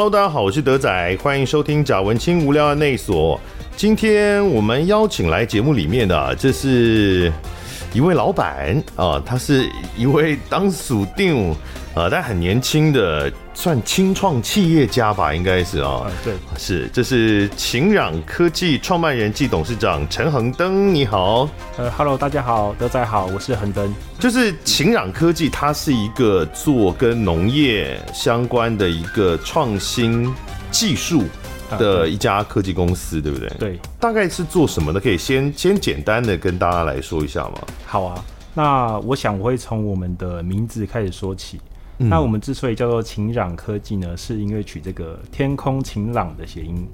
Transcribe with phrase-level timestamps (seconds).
[0.00, 3.38] Hello，大家好，我是德仔，欢迎收听贾文清无聊的内所。
[3.76, 7.30] 今天我们邀请来节目里面的，这是
[7.92, 11.54] 一位老板啊，他是一位当属定。
[11.92, 16.10] 呃，但很年轻的，算清创企业家吧，应该是啊、哦。
[16.22, 21.48] 对，是，这是晴壤科技创办人暨董事长陈恒登，你好。
[21.76, 23.92] 呃，Hello，大家好，德仔好，我是恒登。
[24.20, 30.32] 就是晴壤科技，它是一个做跟农业相关的一个创新
[30.70, 31.24] 技术
[31.76, 33.48] 的一家科技公司，对不对？
[33.58, 33.80] 对。
[33.98, 35.00] 大概是做什么的？
[35.00, 37.54] 可以先先简单的跟大家来说一下吗？
[37.84, 41.60] 好啊，那我想我会从我们的名字开始说起。
[42.08, 46.88] 那我们之所以叫做晴朗科技呢，是因为取这个天空晴朗的谐音。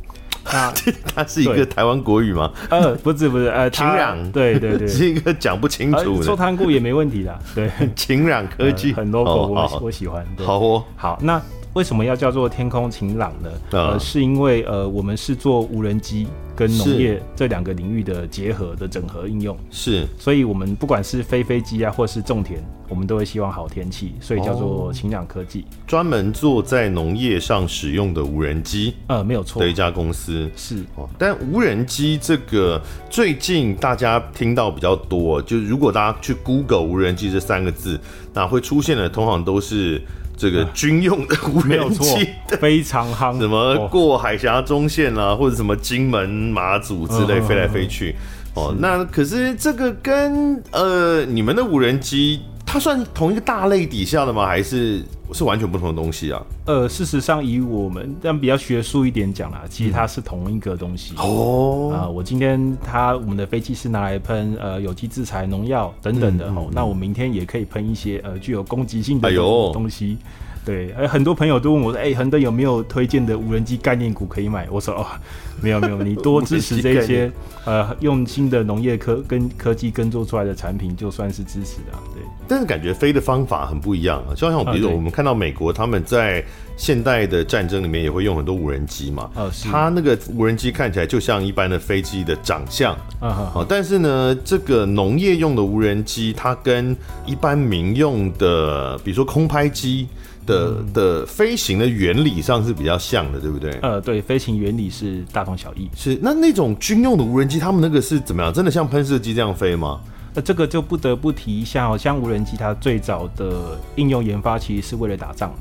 [0.52, 0.72] 那
[1.14, 2.52] 它是一个台湾国语吗？
[2.70, 6.22] 呃，不是不是，呃， 晴朗，对对对， 是一个讲不清楚的。
[6.24, 10.24] 说汤固也没问题的，对，晴朗科技、呃、很多口我我喜欢。
[10.38, 11.40] 好哦，好那。
[11.76, 13.50] 为什么要叫做天空晴朗呢？
[13.72, 19.54] 呃，是因为呃，我们是做无人机跟农业这两个领域的结合的整合应用。
[19.70, 25.66] 是，所以我们不管是飞飞机啊，或是种田，我们都会希望好天气，所以叫做晴朗科技。
[25.86, 30.50] 专门做在农业上使用的无人机，呃，没有错的一家公司。
[30.56, 38.00] 是哦，但无人机这个最近大家听到比较多，就是如果大家去 Google 无人机这三个字，
[38.32, 40.00] 那会出现的通常都是。
[40.36, 42.28] 这个军用的无人机
[42.60, 48.14] 非常夯，什么过海峡中线啊，或者什么金门、马祖之类飞来飞去。
[48.54, 52.40] 哦，那可是这个跟呃你们的无人机，
[52.76, 54.46] 它算同一个大类底下的吗？
[54.46, 55.02] 还是？
[55.32, 56.40] 是完全不同的东西啊。
[56.66, 61.14] 呃，事实上，以我们这样比较学术一点讲啦，其实它是同一个东西。
[61.16, 61.96] 哦、嗯。
[61.96, 66.70] 啊、呃，我今天它我们的飞机是拿来喷呃有机制裁、农药等等的哦、嗯嗯。
[66.70, 69.34] 那我明天也可以喷一些呃具有攻击性的
[69.72, 70.18] 东西。
[70.20, 70.26] 哎
[70.66, 75.06] 对，呃，很多朋友都问我说：“哎、欸，恒登有没有推荐的无人机概念股可以买？”我说：“哦，
[75.62, 77.30] 没有没有，你多支持这些
[77.64, 86.44] 呃用新的农业科跟科技耕作出来的产品，就算是支持的。”对，但是感觉飞的方法很不一样啊，就像比如说我们看到美国他们在
[86.76, 96.94] 现代的战争里面也会用很多无人机嘛，呃，它那个无人机看起来就像一般的飞机的长相，啊哈，但是呢，这个农业用的无人机，它跟
[97.24, 100.08] 一般民用的，比如说空拍机。
[100.46, 103.70] 的的飞行的原理上是比较像的，对不对？
[103.82, 105.90] 呃，对，飞行原理是大同小异。
[105.94, 108.52] 是那那种军用的无人机，他们那个是怎么样？
[108.52, 110.00] 真的像喷射机这样飞吗？
[110.32, 115.52] 那，这个就不得不提一下哦，像无人机，它最早的应用研发其实是为了打仗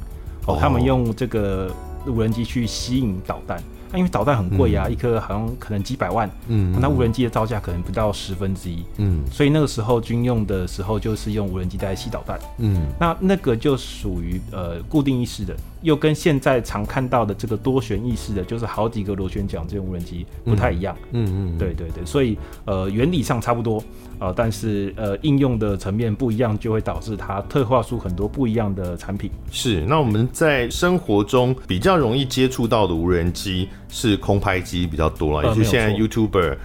[0.45, 1.69] 哦，他们用这个
[2.05, 3.61] 无人机去吸引导弹。
[3.97, 15.55] 因为导弹很贵啊，嗯、一颗好像可能几百万，嗯，那无人机的造价可能不到十分之一，嗯，所以那个时候军用的时候就是用无人机在吸导弹，嗯，那那个就属于呃固定翼式的。
[15.85, 20.97] 又跟现在常看到的这个多旋翼式的，就是好几个螺旋桨这种无人机不太一样。
[21.11, 23.81] 嗯嗯，嗯，对对对，所以呃原理上差不多，
[24.19, 29.29] 呃但是呃应用的层面不一样，就会导致它特化出很多不一样的产品。
[29.51, 36.55] 是，那我们在生活中比较容易接触到的无人机是空拍机比较多了，也就是现在 YouTuber。
[36.55, 36.57] 呃，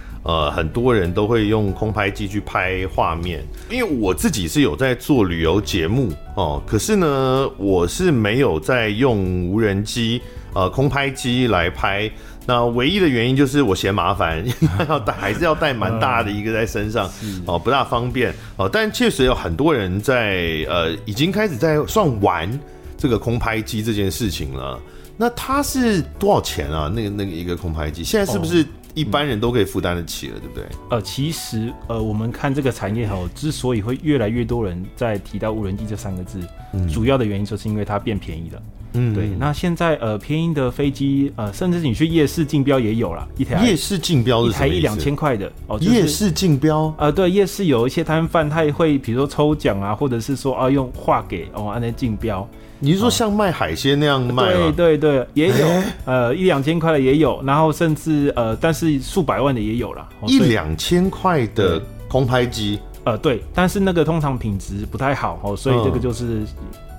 [0.51, 10.21] 很多人都会用空拍机去拍画面，因为我自己是有在做旅游节目哦，可是呢，我是没有在用无人机
[10.53, 12.09] 呃空拍机来拍。
[12.45, 14.43] 那唯一的原因就是我嫌麻烦，
[14.89, 17.09] 要 带还是要带蛮大的一个在身上
[17.45, 18.67] 哦，不大方便哦。
[18.67, 22.59] 但确实有很多人在呃已经开始在算玩
[22.97, 24.79] 这个空拍机这件事情了。
[25.17, 26.91] 那它是多少钱啊？
[26.93, 28.65] 那个那个一个空拍机现在是不是？
[28.93, 30.65] 一般人都可以负担得起了，对不对？
[30.89, 36.39] 呃，其实呃，我们看这个产业哈，之所以会越来越多人在提到无人机这三个字，
[36.73, 38.61] 嗯，主要的原因就是因为它变便宜了。
[38.93, 39.29] 嗯，对。
[39.39, 43.65] 那现在呃，便宜的飞机呃，甚至你去夜市竞标也有了一台。
[43.65, 44.45] 夜市竞标？
[44.45, 45.79] 一台一两千块的哦。
[45.79, 46.93] 夜市竞标？
[46.97, 52.45] 呃，对，夜市有一些摊贩，他也会比如说抽奖啊，或者是说啊，用画给哦，按那竞标。
[52.83, 54.73] 你是说像卖海鲜那样卖吗？
[54.75, 60.09] 对对对，也有，欸、呃一两千块的也有，然后甚至呃，但是数百万的也有啦。
[60.25, 66.41] 一两千块的空拍机，呃对，但是那个通常品质不太好哦，所以这个就是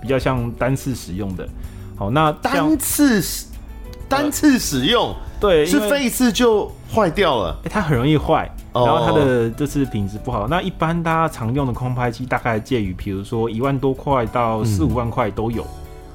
[0.01, 1.49] 比较像单次使用的。
[1.97, 3.47] 好，那单次使
[4.09, 8.49] 单次使用，呃、对，是飞一次就坏掉了，欸、它很容易坏。
[8.73, 10.49] 然后它的就是品质不好。
[10.49, 15.67] 那一般大家常用的空拍机大概介于，比如说一万多块到四五万块都有。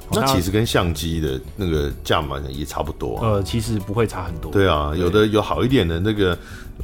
[0.09, 3.19] 那其实跟相机的那个价码也差不多。
[3.21, 4.49] 呃，其实不会差很多。
[4.49, 6.37] 对啊，有的有好一点的那个，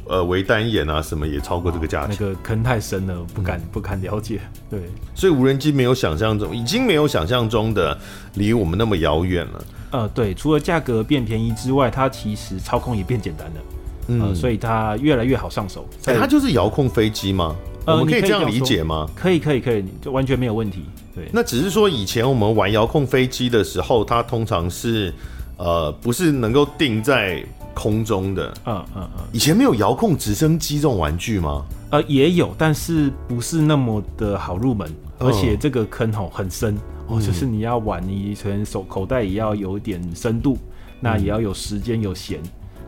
[0.06, 2.16] 呃，微单眼啊什么也超过这个价钱。
[2.20, 4.40] 那个坑太深了，不敢不敢了解。
[4.68, 4.78] 对，
[5.14, 7.98] 所以无人机没有想象中，已经没有想象中的
[8.34, 9.64] 离我们那么遥远了。
[9.92, 13.60] 呃，对，除了价格变便宜之外，它其实操控也变简单了。
[14.08, 15.86] 嗯、呃，所以它越来越好上手。
[16.06, 17.54] 欸、它就是遥控飞机吗？
[17.86, 19.08] 呃，我们可以这样理解吗？
[19.14, 20.84] 可以，可以，可以，就完全没有问题。
[21.14, 25.12] 对，那只是说以前我们玩遥控飞机的时候，它通常是
[25.58, 28.54] 呃不是能够定在空中的。
[28.64, 29.24] 嗯嗯嗯。
[29.32, 31.64] 以前没有遥控直升机这种玩具吗？
[31.90, 40.58] 呃，也有，但是不是那么的好入门，而且这个坑吼很深哦，就是你要玩，你可能手口袋也要有点深度，
[41.00, 42.40] 那也要有时间有闲。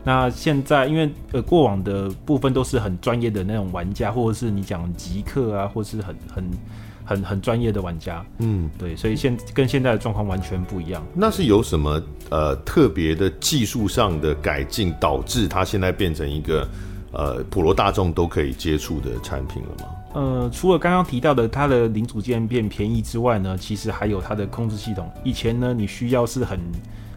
[0.07, 6.51] 那现在，因为呃过往的部分都是很专业的那种玩家，或者是你讲极客啊，或是很很
[7.03, 11.05] 很很专业的玩家，嗯，对，所以现跟现在的状况完全不一样。
[11.13, 16.65] 那是有什么呃特别的技术上的改进，导致它现在变成一个
[17.11, 19.89] 呃普罗大众都可以接触的产品了吗？
[20.13, 25.11] 呃，除了刚刚提到的它的零组件变便宜之外呢，其实还有它的控制系统。
[25.25, 26.57] 以前呢，你需要是很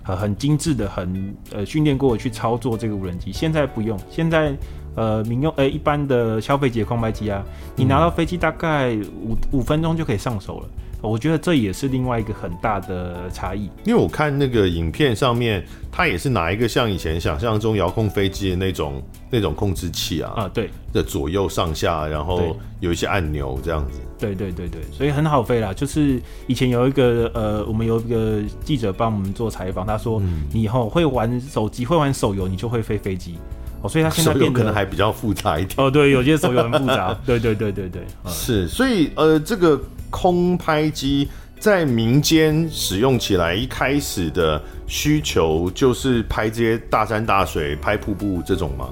[0.03, 3.99] 很很精致的，很呃训练过去操作这个无人机，现在不用。
[4.11, 4.57] 现在
[4.95, 7.43] 呃民用呃一般的消费级的空拍机啊，
[7.77, 10.69] 你拿到飞机大概五五分钟就可以上手了。
[11.03, 23.99] 我觉得这也是另外一个很大的差异，因为我看那个影片上面，它也是拿一个像以前想象中遥控飞机的那种那种控制器啊，啊对的左右上下，然后有一些按钮这样子。
[24.19, 25.73] 对对对对，所以很好飞啦。
[25.73, 30.21] 就是以前有一个呃，我们有一个记者帮我们做采访，他说
[30.53, 33.39] 你以后会玩手机，会玩手游，你就会飞飞机。
[33.83, 35.75] 哦，所以它现在可能还比较复杂一点。
[35.79, 37.17] 哦，对，有些手游很复杂。
[37.25, 38.69] 对对对对对，是。
[38.69, 39.81] 所以呃，这个
[40.11, 41.29] 空拍机
[41.59, 48.89] 在民间使用起来，一开始的需求就是拍这些大山大水、拍瀑布这种吗？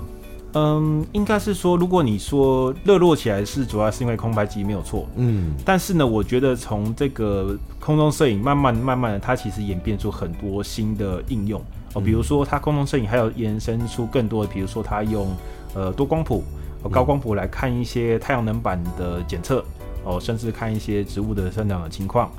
[0.55, 5.07] 嗯，应该是说，如果你说热络起来是主要是因为空拍机没有错。
[5.17, 11.63] 嗯，但是呢，我觉得从这个空中摄影慢慢慢慢的，它其实演变出很多新的应用。
[11.95, 15.29] 哦，比如说它空中摄影还有延伸出更多的，比如说它用
[15.75, 16.45] 呃多光谱、
[16.91, 19.65] 高光谱来看一些太阳能板的检测，
[20.05, 22.31] 哦，甚至看一些植物的生长的情况。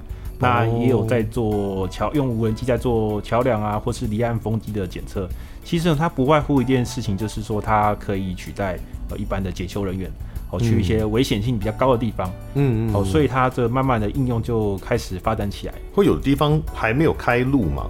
[0.42, 5.28] 那也有在做桥，用无人机在做桥梁啊，或是离岸风机的检测。
[5.66, 8.80] 其实呢，它不外乎一件事情，就是说它可以取代
[9.10, 10.10] 呃一般的检修人员，
[10.50, 12.32] 哦，去一些危险性比较高的地方。
[12.54, 12.96] 嗯嗯。
[12.96, 15.74] 哦，所以它这慢慢的应用就开始发展起来。
[15.94, 17.86] 会有的地方还没有开路吗？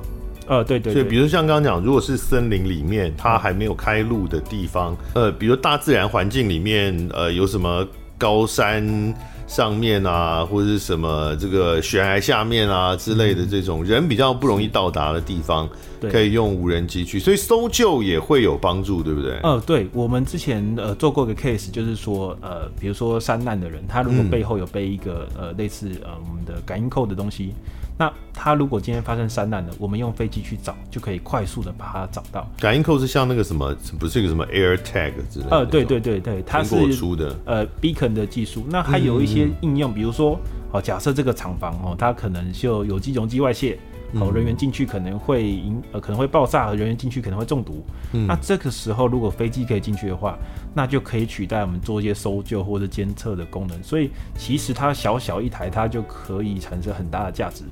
[0.49, 7.87] 呃，对对，对，所以比如像刚刚讲，如果是森林里面，它还没有开路的地方，呃，比如大自然环境里面，呃，有什么
[8.17, 9.13] 高山
[9.47, 15.69] 上面啊，或者是什么这个悬崖下面啊之类的这种人比较不容易到达的地方，
[16.07, 19.39] 可以用无人机去，所以搜救也会有帮助，对不对？
[19.39, 27.53] 呃，对，我们之前呃做过一个 case，就是说呃，比如说山难的人，他如果背后有背一个呃类似呃我们的感应扣的东西。
[27.97, 32.49] 那他如果今天发生山难了，我们用飞机去找，就可以快速的把它找到。
[32.57, 35.57] 感应扣是像那个什么，不是一个什么 Air Tag 之类的？
[35.57, 38.65] 呃，对对对对，它是出的呃 Beacon 的技术。
[38.69, 40.39] 那还有一些应用，嗯、比如说
[40.71, 43.77] 哦，假设这个厂房哦，它可能就有机溶剂外泄，
[44.13, 47.85] 哦，人员进去可能会引呃可能会爆炸，人员进去可能会中毒。
[48.13, 50.37] 嗯、那这个时候如果飞机可以进去的话，
[50.73, 53.83] 那就可以取代我们做一些搜救或者监测的功能。
[53.83, 57.63] 所以其实它小小一台，它就可以产生很大的价值。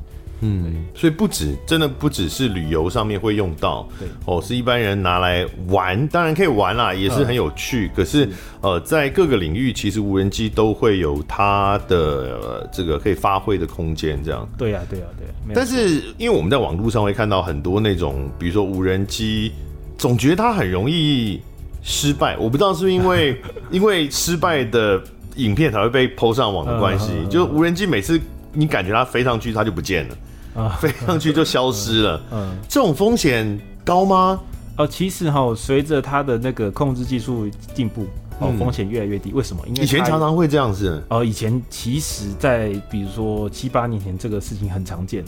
[0.41, 7.87] 嗯，所以不止，真的不只是旅游上面会用到，对哦，是一般人拿来玩，当然可以玩啦，也是很有趣。
[7.87, 8.29] 嗯、可是，
[8.61, 11.97] 呃，在各个领域，其实无人机都会有它的、
[12.41, 14.47] 呃、这个可以发挥的空间，这样。
[14.57, 15.33] 对呀、啊，对呀、啊，对、啊。
[15.55, 19.51] 但是，因为我们在网络上会看到很多那种，比如说无人机，
[19.97, 21.41] 总觉得它很容易
[21.81, 22.37] 失败。
[22.37, 23.41] 我不知道是不是因为
[23.71, 25.01] 因为失败的
[25.37, 28.21] 影片才会被 PO 上网的关系，嗯、就无人机每次
[28.53, 30.15] 你感觉它飞上去，它就不见了。
[30.57, 32.21] 啊， 飞上去就消失了。
[32.31, 34.39] 嗯， 嗯，这种风险高吗？
[34.75, 38.05] 呃，其实哈，随着它的那个控制技术进步，
[38.39, 39.31] 哦，风险越来越低。
[39.31, 39.61] 为什么？
[39.67, 41.01] 因为以前常常会这样子。
[41.09, 45.23] 呃，以前其实，在比如说七八年前，这个事情很常见。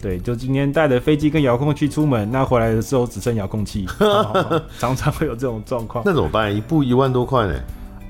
[0.00, 3.84] 对，就今天带着飞机跟遥控器出门，那回来的时候只剩遥控器，
[4.78, 6.04] 常常会有这种状况。
[6.06, 6.54] 那怎么办？
[6.54, 7.54] 一部一万多块呢？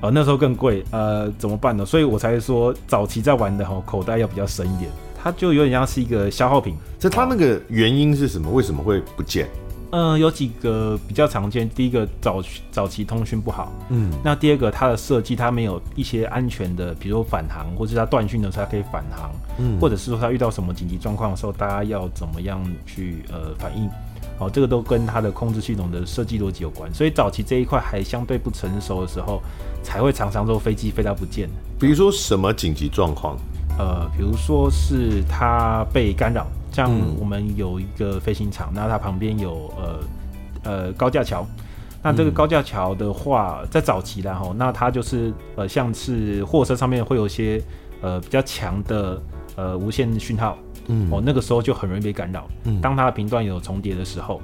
[0.01, 0.83] 呃，那时候更贵。
[0.91, 1.85] 呃，怎么办呢？
[1.85, 4.89] 所以我才说，早期在玩的哈，口袋要比较深一点。
[5.21, 8.49] 它就有点像是一个消耗品，所以它那个原因是什么？
[8.49, 9.47] 为什么会不见？
[9.91, 11.67] 嗯，有几个比较常见。
[11.67, 23.89] 第一个早早期通讯不好，嗯，那第二个它的设计它没有一些安全的，比如说返航，或者它断讯的时候它可以返航，嗯，或者是说它遇到什么紧急状况的时候，大家要怎么样去呃反应？
[24.37, 26.93] 好，这个都跟它的控制系统的设计逻辑有关。
[26.93, 29.41] 所以早期这一块还相对不成熟的时候，
[29.81, 31.49] 才会常常说飞机飞到不见。
[31.79, 33.37] 比如说什么紧急状况？
[33.79, 36.45] 呃，比如说是它被干扰。
[36.71, 39.99] 像我们有一个飞行场，那它旁边有呃
[40.63, 41.43] 呃高架桥，
[42.03, 47.59] 那这个高架桥的话，在早期然后，那它就是呃像是货车上面会有一些
[48.01, 49.19] 呃比较强的
[49.55, 50.55] 呃无线讯号，
[50.87, 52.47] 嗯，哦，那个时候就很容易被干扰。
[52.65, 54.39] 嗯，当它的频段有重叠的时候。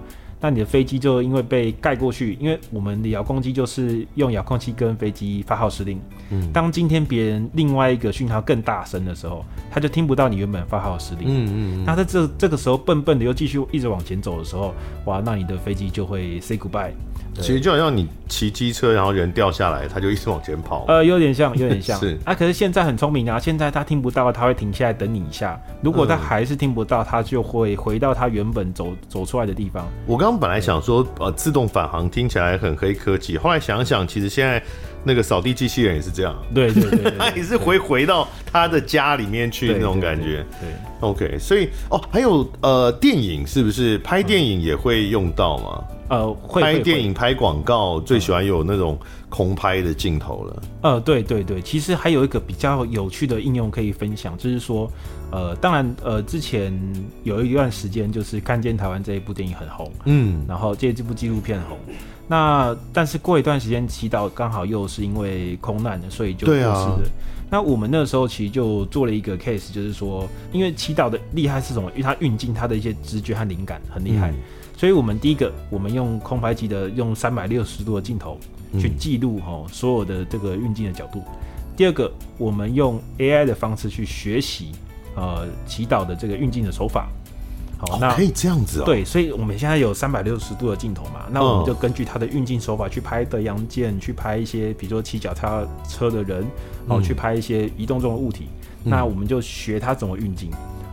[0.45, 5.99] 那你的飞机就因为被盖过去，因为我们的遥控机就是用遥控器跟飞机发号施令。
[6.29, 11.27] 嗯，当今天别人另外一个讯号更大声的时候，他就听不到你原本发号施令。
[11.27, 11.83] 嗯嗯，嗯。
[11.83, 14.71] 那在这这个时候笨笨的又继续一直往前走的时候，
[15.05, 16.91] 哇，那你的飞机就会 say goodbye。
[17.41, 20.85] 其实就好像你骑机车，然后人掉下来，他就一直往前跑。
[20.87, 21.97] 呃，有点像，有点像。
[22.01, 25.59] 是啊，可是现在很聪明啊，现在他听不到，他会停下来等你一下。
[25.81, 29.87] 如果他还是听不到，他就会回到他原本走走出来的地方。
[30.05, 34.61] 我刚刚本来想说，呃，自动返航听起来很黑科技，后来想想，其实现在
[35.03, 36.35] 那个扫地机器人也是这样。
[36.53, 40.45] 对对 对，他也是回回到他的家里面去那种感觉。
[40.59, 40.69] 对
[41.01, 45.83] ，，OK，所以哦，还有呃，电影是不是拍电影也会用到吗？
[45.89, 48.97] 嗯呃，会拍电影、拍广告，最喜欢有那种
[49.27, 50.63] 空拍的镜头了。
[50.81, 54.87] 呃，对对对，其实还有一个比较有趣的应用可以分享，就是说，
[55.31, 56.71] 呃，当然，呃，之前
[57.23, 61.75] 有一段时间就是看见台湾这一部电影很红，嗯，然后借这部纪录片红，
[62.27, 66.69] 那但是过一段时间，祈祷刚好又是因为空难的，所以就过世了。
[66.69, 66.99] 啊、
[67.49, 71.89] 那我们那时候其实就做了一个 case，就是说，因为祈祷的厉害是什么？
[71.91, 74.29] 因为他运镜他的一些直觉和灵感很厉害。
[74.29, 74.35] 嗯
[74.77, 78.37] 所以，我们第一个，我们用空拍机的用三百六十度的镜头
[78.79, 81.23] 去记录哈所有的这个运镜的角度。
[81.77, 84.71] 第二个，我们用 AI 的方式去学习
[85.15, 87.07] 呃祈祷的这个运镜的手法。
[87.77, 88.85] 好，那可以这样子啊？
[88.85, 96.45] 对，所以我们现在有三百六十度的镜头嘛，那我们就根据它的运镜手法去拍德阳舰，去拍一些比如说骑脚踏车的人，
[96.87, 98.47] 哦，去拍一些移动中的物体。
[98.83, 100.49] 那我们就学它怎么运镜。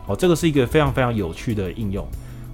[0.07, 2.05] 哦，这个是一个非常非常有趣的应用。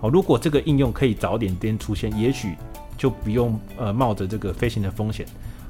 [0.01, 2.55] 哦，如果这个应用可以早点点出现，也许
[2.97, 5.25] 就不用呃冒着这个飞行的风险，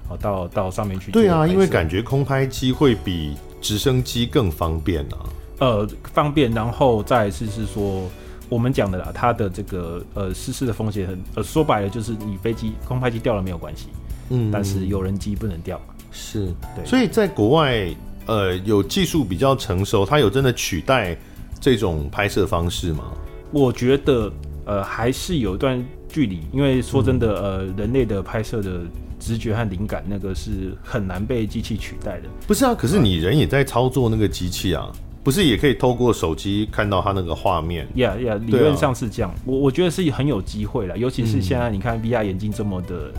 [0.08, 1.12] 哦，到到上面去。
[1.12, 5.18] 对啊，因为感觉空拍机会比直升机更方便啊。
[5.60, 8.04] 呃，方便，然后再是是说
[8.48, 13.88] 我们讲的啦，它的这个呃失事的风险很呃说白了就是你飞机空拍机掉了没有关系，
[14.30, 15.80] 嗯，但是有人机不能掉。
[16.12, 16.86] 是，对。
[16.86, 17.88] 所以在国外
[18.26, 21.18] 呃有技术比较成熟，它有真的取代
[21.60, 23.12] 这种拍摄方式吗？
[23.52, 24.32] 我觉得，
[24.66, 28.82] 呃，还是有一段距离，因为说真的，呃，人类的拍摄的
[29.20, 32.30] 直觉和灵感，那个是很难被机器取代的。
[32.48, 34.92] 不是啊，可是你人也在操作那个机器啊，
[35.24, 37.88] 不是也可以透过手机看到它那个画面？
[37.96, 39.34] 呀呀，理论上是这样。
[39.46, 43.12] 我我觉得是很有机会了，尤其是现在你看 VR 眼镜这么的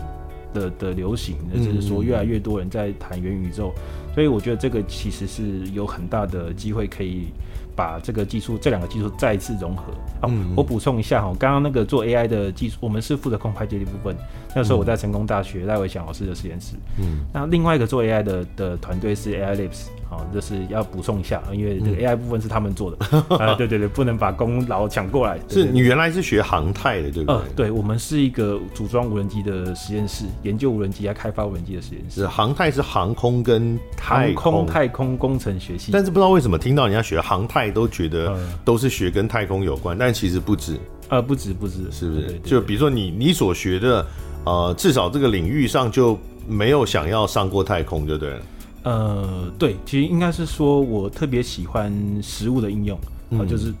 [0.53, 3.73] 的的流行，那就是说越来越多人在谈元宇宙，
[4.13, 7.27] 所以我觉得这个其实是有很大的机会可以。
[7.73, 9.93] 把这个技术，这两个技术再一次融合。
[10.21, 14.13] 好，嗯、我补充一下哈，刚刚那个做 AI 的技术，我们是负责空拍接力部分。
[14.53, 16.75] 那时候我在成功大学赖伟祥老师的实验室。
[16.99, 19.85] 嗯，那另外一个做 AI 的的团队是 AI Labs。
[20.11, 22.97] 好，这是要补充一下，因为这个 AI 部分是他们做的。
[23.37, 25.39] 啊、 对对对，不能把功劳抢过来。
[25.47, 27.33] 是你原来是学航太的，对不对？
[27.33, 32.27] 呃，对，我们是一个组装无人机的实验室，研究无人机、还开发无人机的实验室。
[32.27, 35.93] 航太是航空跟太空，太空工程学系。
[35.93, 40.77] 但是不知道为什么听到人家学航太都觉得都是学跟太空有关，但其实不止。
[41.07, 42.37] 呃，不止不止，是不是？
[42.43, 44.05] 就比如说你你所学的，
[44.43, 48.37] 呃，至少这个领域上就没有想要上过太空，对不对？
[48.83, 52.97] 呃，对，其实应该是说，我特别喜欢食物的应用，
[53.29, 53.73] 啊、呃，就是，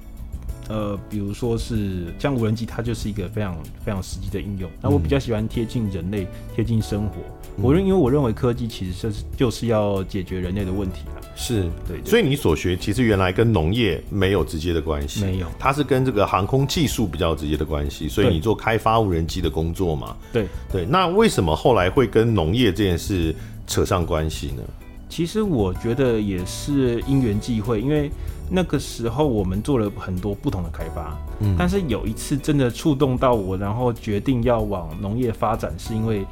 [0.69, 4.69] 呃，比如说是像无人机，它就是一个非常非常实际的应用。
[4.79, 7.15] 那我比较喜欢贴近人类，贴近生活。
[7.57, 11.19] 我认，因为我认为科技其实就是就是要解决人类的问题啊。
[11.35, 18.07] 是对，对，所以你所学其实原来跟农业没有直接的关系，没有，它是跟这个航空技术比较直接的关系。
[18.07, 20.15] 所以你做开发无人机的工作嘛？
[20.31, 20.85] 对对。
[20.85, 24.63] 那为什么后来会跟农业这件事扯上关系呢？
[25.11, 28.09] 其实我觉得也是因缘际会，因为
[28.49, 36.25] 那个时候我们做了很多不同的开发，嗯，但是有一次真的触动到我，然后决定要往农业发展，是因为，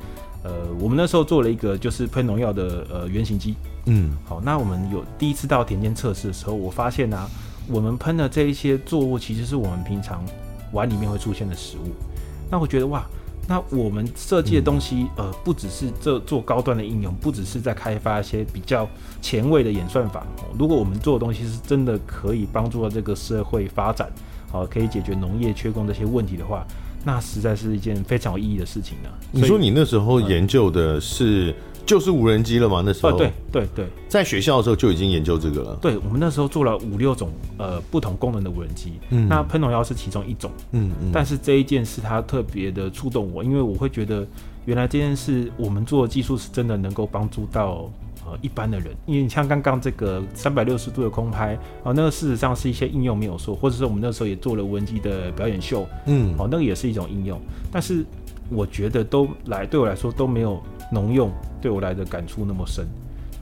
[0.44, 3.56] 呃，我们那时候做了一个就是喷农药的呃原型机，
[3.86, 7.30] 嗯，好，那我们有第一次到田间测试的时候，我发现呢、啊，
[7.68, 10.24] 我们喷的这一些作物其实是我们平常
[10.72, 11.92] 碗里面会出现的食物，
[12.50, 13.06] 那我觉得哇。
[13.50, 18.88] 那我们设计的东西，呃，不只是这做高端的应用，不只是在开发一些比较
[19.24, 20.24] 前卫的演算法。
[20.56, 24.08] 如果我们做的东西是真的可以帮助到这个社会发展，
[24.52, 26.64] 好，可以解决农业缺工这些问题的话，
[27.04, 29.10] 那实在是一件非常有意义的事情呢。
[29.32, 31.54] 你说你那时候研究的是？
[31.90, 32.84] 就是无人机了吗？
[32.86, 35.76] 那时候，哦、对对对，在学校的时候就已经研究这个了。
[35.82, 41.10] 对，我们那时候做了五六种呃不同功能的无人机，嗯，那喷农药是其中一种，嗯嗯。
[41.12, 44.24] 但是这一件事它特别的触动我，因为我会觉得
[44.66, 47.90] 原来这件事我们做的技术是真的能够帮助到
[48.24, 48.96] 呃一般的人。
[49.08, 57.42] 因为你像刚刚这个三百六十度的空拍啊、呃，那个事实上是一些应用没有说，或者是我们那时候也做了无人机的表演秀，嗯，哦，那个也是一种应用。
[57.72, 58.06] 但是
[58.52, 61.32] 我觉得都来对我来说都没有农用。
[61.62, 62.88] 对我来的感触那么深，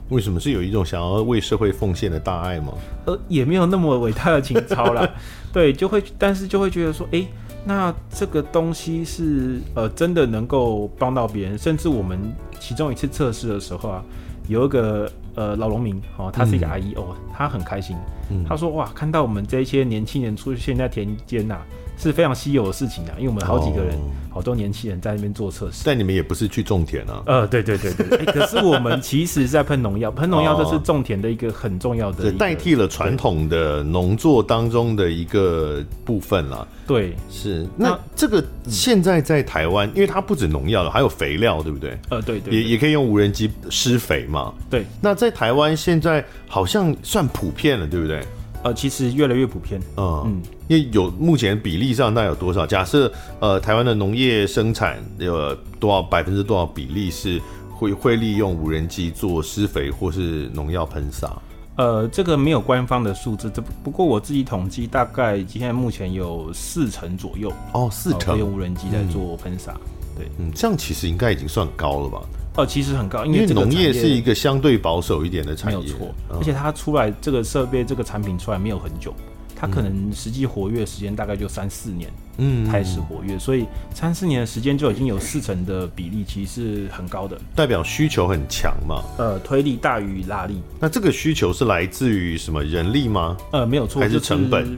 [0.08, 2.72] 为什么是有一种想要为社会奉献的大爱吗？
[3.06, 5.08] 呃，也没有那么伟大的情操啦。
[5.54, 7.24] 对，就会，但是就会觉得说，哎，
[7.64, 12.18] 那这个东西是呃真的能够帮到别人，甚至我们
[12.58, 14.02] 其中一次测试的时候啊，
[14.48, 17.96] 有一个呃老农民哦，他是一个阿姨哦，他很开心，
[18.30, 21.66] 嗯、他说哇，看到我们这些年轻人出现在田间呐、啊。
[21.98, 25.82] 是非常稀有的事情啊，因为我们好几个人，哦、好多年轻人在那边做测试。
[25.84, 27.22] 但你们也不是去种田啊？
[27.26, 36.66] 呃，对对对对，欸、可是我们其实在喷农药，喷农药这是种田的一个很重要的，代替了传统的农作当中的一个部分啦。
[36.86, 37.66] 对，是。
[37.76, 41.98] 那这个现在在台湾，因为它不止农药了，还有肥料，对不对？
[42.08, 44.54] 呃，对对，对，也也可以用无人机施肥嘛。
[44.70, 44.86] 对。
[45.00, 48.22] 那在台湾现在好像算普遍了，对不对？
[48.62, 49.80] 呃，其实越来越普遍。
[49.96, 52.66] 嗯嗯，因为有目前比例上大概有多少？
[52.66, 61.36] 假设呃，台湾的农业生产有多少百分之多少比例是会会利用无人机做施肥或是农药喷洒？
[61.76, 67.52] 呃，这个没有官方的数字，这不过我自己统计，大概现在目前有四成左右。
[67.72, 69.74] 哦，四成用无人机在做喷洒。
[69.74, 69.80] 嗯、
[70.16, 72.20] 对，嗯，这样其实应该已经算高了吧？
[72.58, 76.14] 哦，其实很高，因为农业是一个相对保守一点的产业，没有错。
[76.28, 79.14] 而且它出来这个设备、这个产品出来没有很久，
[79.54, 89.04] 它可能实际活跃时间大概就三四年，嗯，开始活跃，所以三四年的时间就已经有四成的比例，其实是很高的，代表需求很强嘛。
[89.18, 90.60] 呃，推力大于拉力。
[90.80, 93.36] 那这个需求是来自于什么人力吗？
[93.52, 94.76] 呃，没有错，还是成本？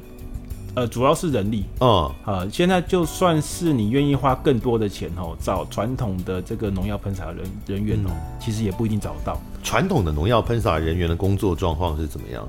[0.76, 9.37] 呃，主要是人力，嗯，呃，现在就算是你愿意花更多的钱哦，找传统的这个农药喷洒人人员哦，其实也不一定找得到。
[9.64, 12.46] 传统的农药喷洒人员的工作状况是怎么样？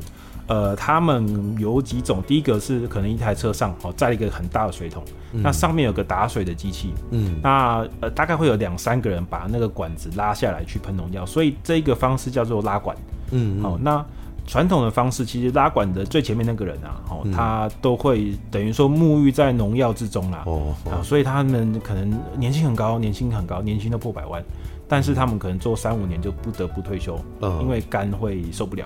[0.48, 5.04] 呃，他们有几种，第一个是可能一台车上哦，载了一个很大的水桶，
[5.34, 12.96] 嗯、那上面有个打水的机器，嗯，那呃大概会有两三个人把那个管子拉下来去喷农药，所以这个方式叫做拉管，
[13.32, 14.06] 嗯，好、哦，那。
[14.52, 24.44] 传统的方式，其实拉管的最前面那个人啊，哦，他都会等于说沐浴在农药之中啦，哦，啊，所以他们可能年薪很高，年薪很高，年薪都破百万，
[24.90, 28.86] 但是他们可能做三五年就不得不退休，嗯因为肝会受不了。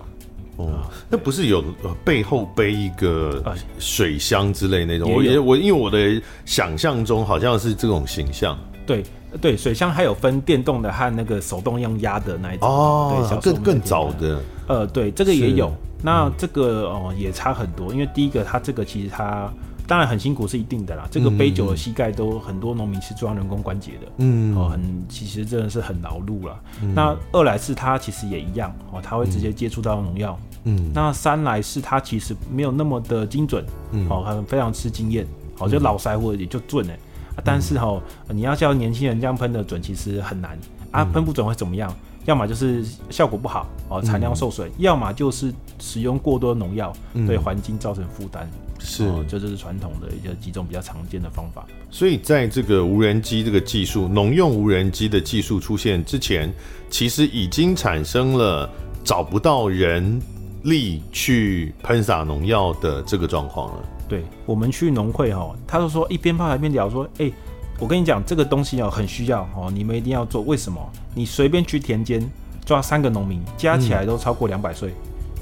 [0.58, 1.64] 哦，那不是有
[2.04, 3.44] 背后背一个
[3.80, 5.12] 水箱之类那种？
[5.12, 8.56] 我也我因为我的想象中好像是这种形象。
[8.86, 9.04] 对
[9.42, 14.42] 对，水箱还有分电动的和那个手动用压的那一种哦，对，更更早的。
[14.68, 15.72] 呃，对，这个也有。
[16.02, 19.52] 那这个哦也差很多，因为第一个它这个其实它
[19.88, 21.08] 当然很辛苦是一定的啦。
[21.10, 26.60] 这个杯酒的膝盖都很多农民是装人工关节的，嗯，哦，很其实真的是很劳碌了。
[26.94, 30.38] 那二来是它其实也一样哦，它会直接接触到农药。
[30.66, 35.26] 嗯，那三来是它其实没有那么的精准，嗯，哦，很非常吃经验，
[35.58, 37.00] 好就老塞或者也就准哎。
[37.44, 40.58] 但是哈，你要叫年轻人这样喷的准，其实很难
[40.92, 41.04] 啊。
[41.06, 41.94] 喷不准会怎么样？
[42.26, 46.92] 要么就是效果不好哦，产量受损；要么就是使用过多农药，
[47.28, 48.50] 对环境造成负担。
[48.80, 51.66] 是，这就是传统的一个几种比较常见的方法。
[51.92, 56.52] 所以，在这个无人机这个技术，农用无人机的技术出现之前，
[56.90, 58.70] 其实已经产生了
[59.04, 60.20] 找不到人
[60.64, 63.84] 力去喷洒农药的这个状况了。
[64.08, 67.34] 对，我们去农会哈，他就说一边泡一边聊说，哎、欸，
[67.80, 70.42] 我跟你讲这个东西哦很需要哦，你们一定要做。
[70.44, 70.80] 为什么？
[71.14, 72.24] 你随便去田间
[72.66, 74.94] 抓三个农民，加起来都超过两百岁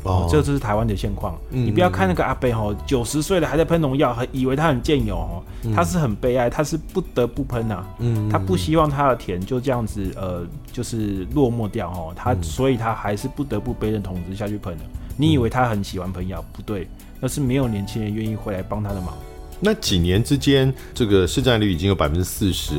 [0.03, 1.37] 哦，这就是台湾的现况。
[1.51, 5.43] 嗯、你不要看那个阿伯哦，九十岁了还在喷农药，还以为他很健勇哦，
[5.75, 7.87] 他是很悲哀，他是不得不喷呐、啊。
[7.99, 14.83] 嗯，他不希望他的田就这样子呃，就是落寞掉哦，他所以他还是不得不背着桶子下去喷的。
[15.15, 16.43] 你以为他很喜欢喷药？
[16.51, 16.87] 不对。
[17.23, 19.17] 但是没有年轻人愿意回来帮他的忙。
[19.61, 22.73] 那几年之间，这个市占率已经有百分之四十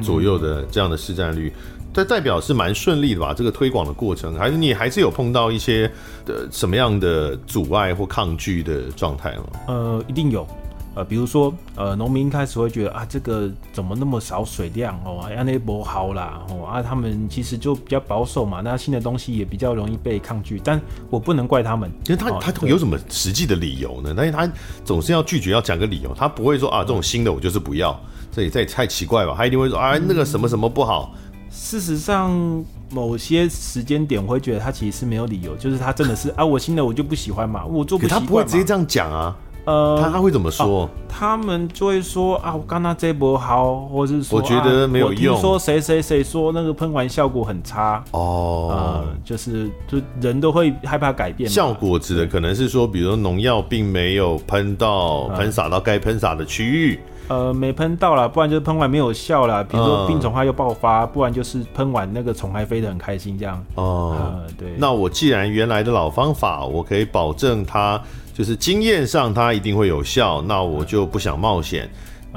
[0.00, 1.52] 左右的这样的市占率，
[1.92, 3.34] 这、嗯、代表是蛮顺利的吧？
[3.34, 5.90] 这个推广的过程，还是你还是有碰到一些
[6.24, 9.44] 的什么样的阻碍或抗拒的状态吗？
[9.66, 10.46] 呃，一定有。
[10.98, 24.12] 呃，比如说呃，农民一开始会觉得啊，这个怎么那么少水量哦，啊那不好啦哦啊，他们其实就比较保守嘛，那新的东西也比较容易被抗拒，但我不能怪他们，因为他、哦、他有什么实际的理由呢？
[24.16, 24.50] 但是他
[24.84, 27.96] 总是要拒绝，要讲个理由，他不会说啊，这种新的我就是不要，
[28.32, 29.34] 这也这也太奇怪吧？
[29.36, 31.14] 他一定会说啊，那个什么什么不好。
[31.48, 38.20] 事实上，某些时间点我会觉得他其实是没有理由，就是他真的是啊，我新的我就不喜欢嘛，我做不习惯。
[38.20, 39.36] 他不会直接这样讲啊。
[39.68, 40.84] 呃，他他会怎么说？
[40.84, 45.34] 啊、他们就会说啊，我刚刚这波好，或者是说，我觉得没有用。
[45.34, 51.50] 听说谁谁谁说那个喷完效果很差哦，呃，就是就人都会害怕改变。
[51.50, 59.62] 效果指的可能是说，比如农药并没有喷到喷洒到该喷洒的区域，呃，没喷到啦，不然就是喷完没有效啦。
[59.62, 63.62] 比如说病虫害又爆发，不然就是喷完那个虫还飞得很开心这样。
[63.74, 64.68] 哦、呃，对。
[64.78, 68.00] 那我既然原来的老方法，我可以保证它。
[68.38, 71.90] 就是经验上它一定会有效，那我就不想冒险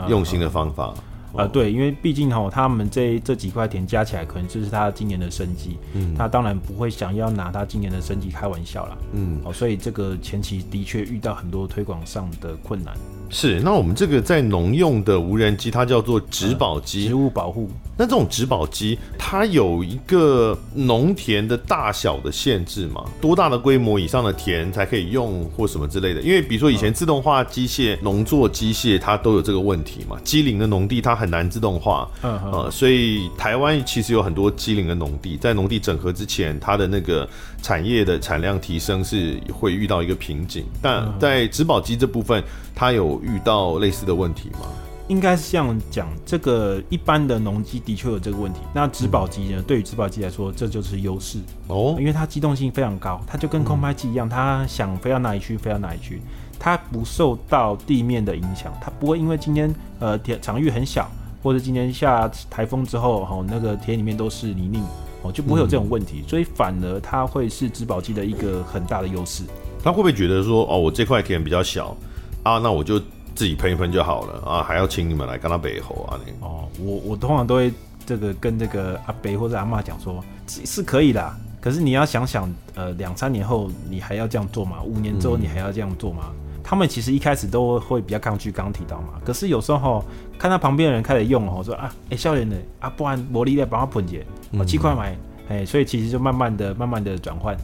[0.10, 0.92] 用心的方法。
[1.36, 5.78] 啊，对，因为毕竟哈，他们这这几块田加起来，可能就是他今年的生计。
[5.94, 8.98] 嗯，他当然不会想要拿他今年的生计开玩笑啦。
[9.14, 12.98] 嗯，哦，所以这个前期的确遇到很多推广上的困难。
[13.32, 17.70] 是，那我们这个在农用的无人机，它叫做植保机，植物保护。
[17.98, 23.06] 那这种植保机，它有一个农田的大小的限制吗？
[23.22, 26.22] 多大的规模以上的田才可以用，或什么之类的？
[26.22, 30.18] 因为比如说以前自动化机械、农作机械，它都有这个问题嘛。
[30.24, 37.28] 机龄的农地它很难自动化，嗯呃，所以台湾其实有很多机龄的农地，在农地整合之前，它的那个
[37.62, 40.66] 产业的产量提升是会遇到一个瓶颈。
[40.82, 42.44] 但在植保机这部分，
[42.76, 44.60] 它有遇到类似的问题吗？
[45.08, 48.62] 应该是这样讲，这个一般的农机的确有这个问题。
[48.74, 49.56] 那植保机呢？
[49.58, 56.22] 嗯、对于植保机来说，这就是优势哦，因为它机动性非常高，它就跟空拍机一样，它想飞到哪里去飞到哪里去，
[56.58, 61.12] 它不受到地面的影响，它不会因为今天呃田场域很小，
[61.44, 64.82] 或者今天下台风之后，哦那个田里面都是泥泞，
[65.22, 69.44] 哦就不会有这种问题，嗯、所以反而它会是植保机的一个很大的优势。
[69.84, 71.96] 他会不会觉得说，哦，我这块田比较小？
[72.44, 73.00] 啊，那我就
[73.34, 76.20] 自己喷一喷就好了啊，还要请你们来跟他背后啊？
[76.26, 77.72] 你哦，我我通常都会
[78.06, 84.82] 这个跟这个阿伯或者阿妈讲说，是可以的，可是你要想想，呃，两三年后你还要这样做吗？
[84.84, 86.32] 五年之后你还要这样做吗？
[86.32, 89.20] 嗯、他们其实一开始都会比较抗拒，刚刚提到嘛。
[89.26, 90.02] 可是有时候
[90.40, 94.26] 看到旁边的人开始用哦，说啊，哎、欸，少年的啊，不然魔力来帮他喷解，
[94.58, 95.10] 我七块买，
[95.50, 97.58] 哎、欸，所以其实就慢慢的、慢慢的转换。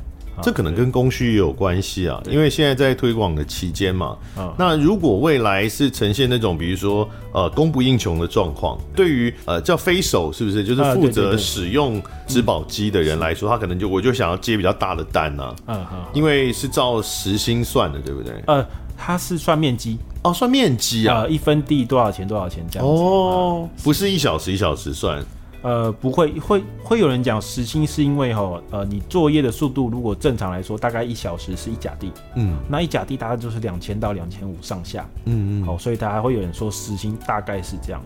[0.44, 4.18] 这可能跟供需也有关系啊，因为现在在推广的期间嘛。
[4.58, 15.56] 那如果未来是呈现那种，比如说呃供不应求的状况，对于呃叫飞手是不是，就是负责使用植保机的人来说，他可能就我就想要接比较大的单呢。
[15.68, 16.06] 嗯嗯。
[16.14, 18.34] 因为是照时薪算的，对不对？
[18.46, 18.64] 呃，
[18.98, 22.94] 它是算面积哦，算面积啊，一分地多少钱多少钱这样子。
[22.94, 25.24] 哦，不是一小时一小时算。
[25.64, 38.02] 呃，不会，会会有人讲时薪是因为哈，呃，你作业的速度如果正常来说，大概一小时是一甲地，嗯，那一甲地大概就是两千到两千五上下，嗯嗯，好，所以大家会有人说时薪大概是这样。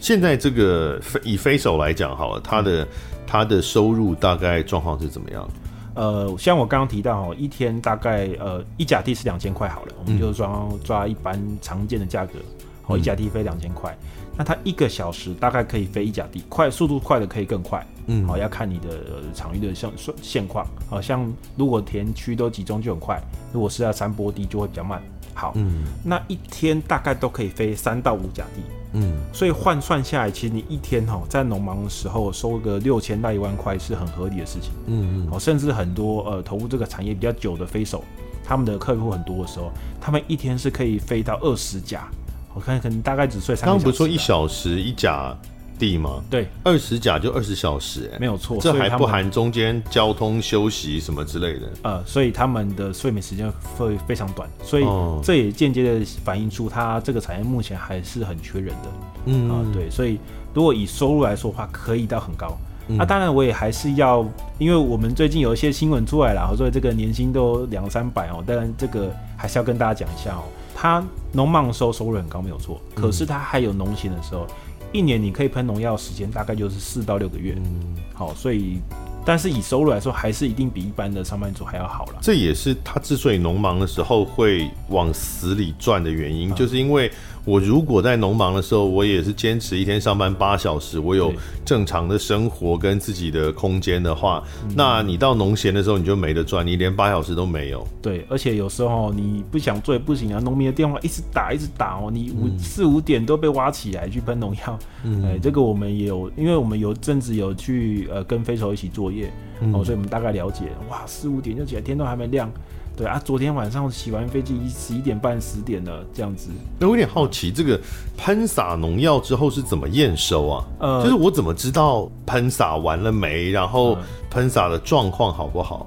[0.00, 2.88] 现在这个以飞手来讲好了，他的
[3.26, 5.48] 他的收入大概状况是怎么样？
[5.96, 12.34] 呃，像我刚刚提到哦，一天大概呃一甲地是两千块好了，我们就抓抓一般常见的价格，
[12.82, 13.96] 好，一甲地飞两千块。
[14.36, 19.00] 那它一个小时大概可以飞一甲地，快速度快的可以更快，嗯，好，要看你的
[19.32, 23.18] 场域的现现况，好像如果田区都集中就很快，
[23.50, 25.02] 如果是在山坡地就会比较慢。
[25.32, 38.02] 好，嗯，那一天大概都可以飞三到五甲地，嗯，所以换算下来，其实你一天哈在农忙的时候收个六千到一万块是很合理的事情，嗯嗯，哦，甚至很多呃投入这个产业比较久的飞手，
[38.44, 39.70] 他们的客户很多的时候，
[40.00, 42.08] 他们一天是可以飞到二十架。
[42.54, 43.66] 我看可能大概只睡三。
[43.66, 45.36] 刚刚不是说一小时一甲
[45.78, 46.22] 地吗？
[46.30, 48.58] 对，二十甲就二十小时，哎，没有错。
[48.60, 51.68] 这还不含中间交通休息什么之类的。
[51.82, 54.84] 呃，所以他们的睡眠时间会非常短，所以
[55.22, 58.90] 这也间接的反映出它这个产业目前还是很缺人的。
[59.26, 60.18] 嗯啊，对，所以
[60.52, 62.56] 如果以收入来说的话，可以到很高。
[62.88, 64.24] 那当然我也还是要，
[64.58, 68.44] 因为我们最近有一些新闻出来了，所以这个年薪都两三百哦。
[68.46, 70.44] 当然这个还是要跟大家讲一下哦。
[70.72, 74.46] 他农忙的时候收入很高没有错，可是他还有农闲的时候，
[74.92, 77.54] 一年你可以喷农药时间大概就是四到六个月。
[77.56, 78.80] 嗯，好，所以
[79.24, 82.18] 但是以收入来说，还是一定比一般的上班族还要好了。
[82.20, 87.10] 这也是他之所以农忙的时候会往死里赚的原因，就是因为
[87.46, 91.32] 我如果在农忙的时候，我也是坚持一天上班八小时，我有
[91.64, 94.42] 正常的生活跟自己的空间的话，
[94.74, 97.86] 那你到农闲的时候你就没得赚，你连八小时都没有。
[98.02, 104.78] 对，而且有时候你不想做也不行啊，农民的电话一直打一直打哦，你五四五点都被挖起来去喷农药。
[105.04, 109.32] 嗯，哎，这个我们也有，因为我们有阵子有去呃跟飞手一起作业，
[109.72, 112.50] 哦，所以我们大概了解，哇，四五点就起来，天都还没亮。
[112.96, 116.48] 对啊，昨天晚上洗完飞机，十一点半十点了，这样子。
[116.78, 117.78] 那我有点好奇，这个
[118.16, 120.64] 喷洒农药之后是怎么验收啊？
[120.78, 123.50] 呃，就是我怎么知道喷洒完了没？
[123.50, 123.98] 然后
[124.30, 125.86] 喷洒的状况好不好？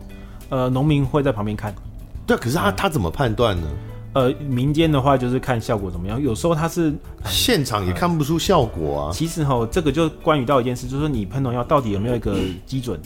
[0.50, 1.74] 呃，农民会在旁边看。
[2.28, 3.68] 对，可是他、嗯、他怎么判断呢？
[4.14, 6.94] 呃，民间的话就是看效果怎么样，有时候他是
[7.26, 9.08] 现场也看不出效果啊。
[9.08, 13.00] 呃、其实哈，这个就关于到一件事，就是说你喷农药到底有没有一个基准？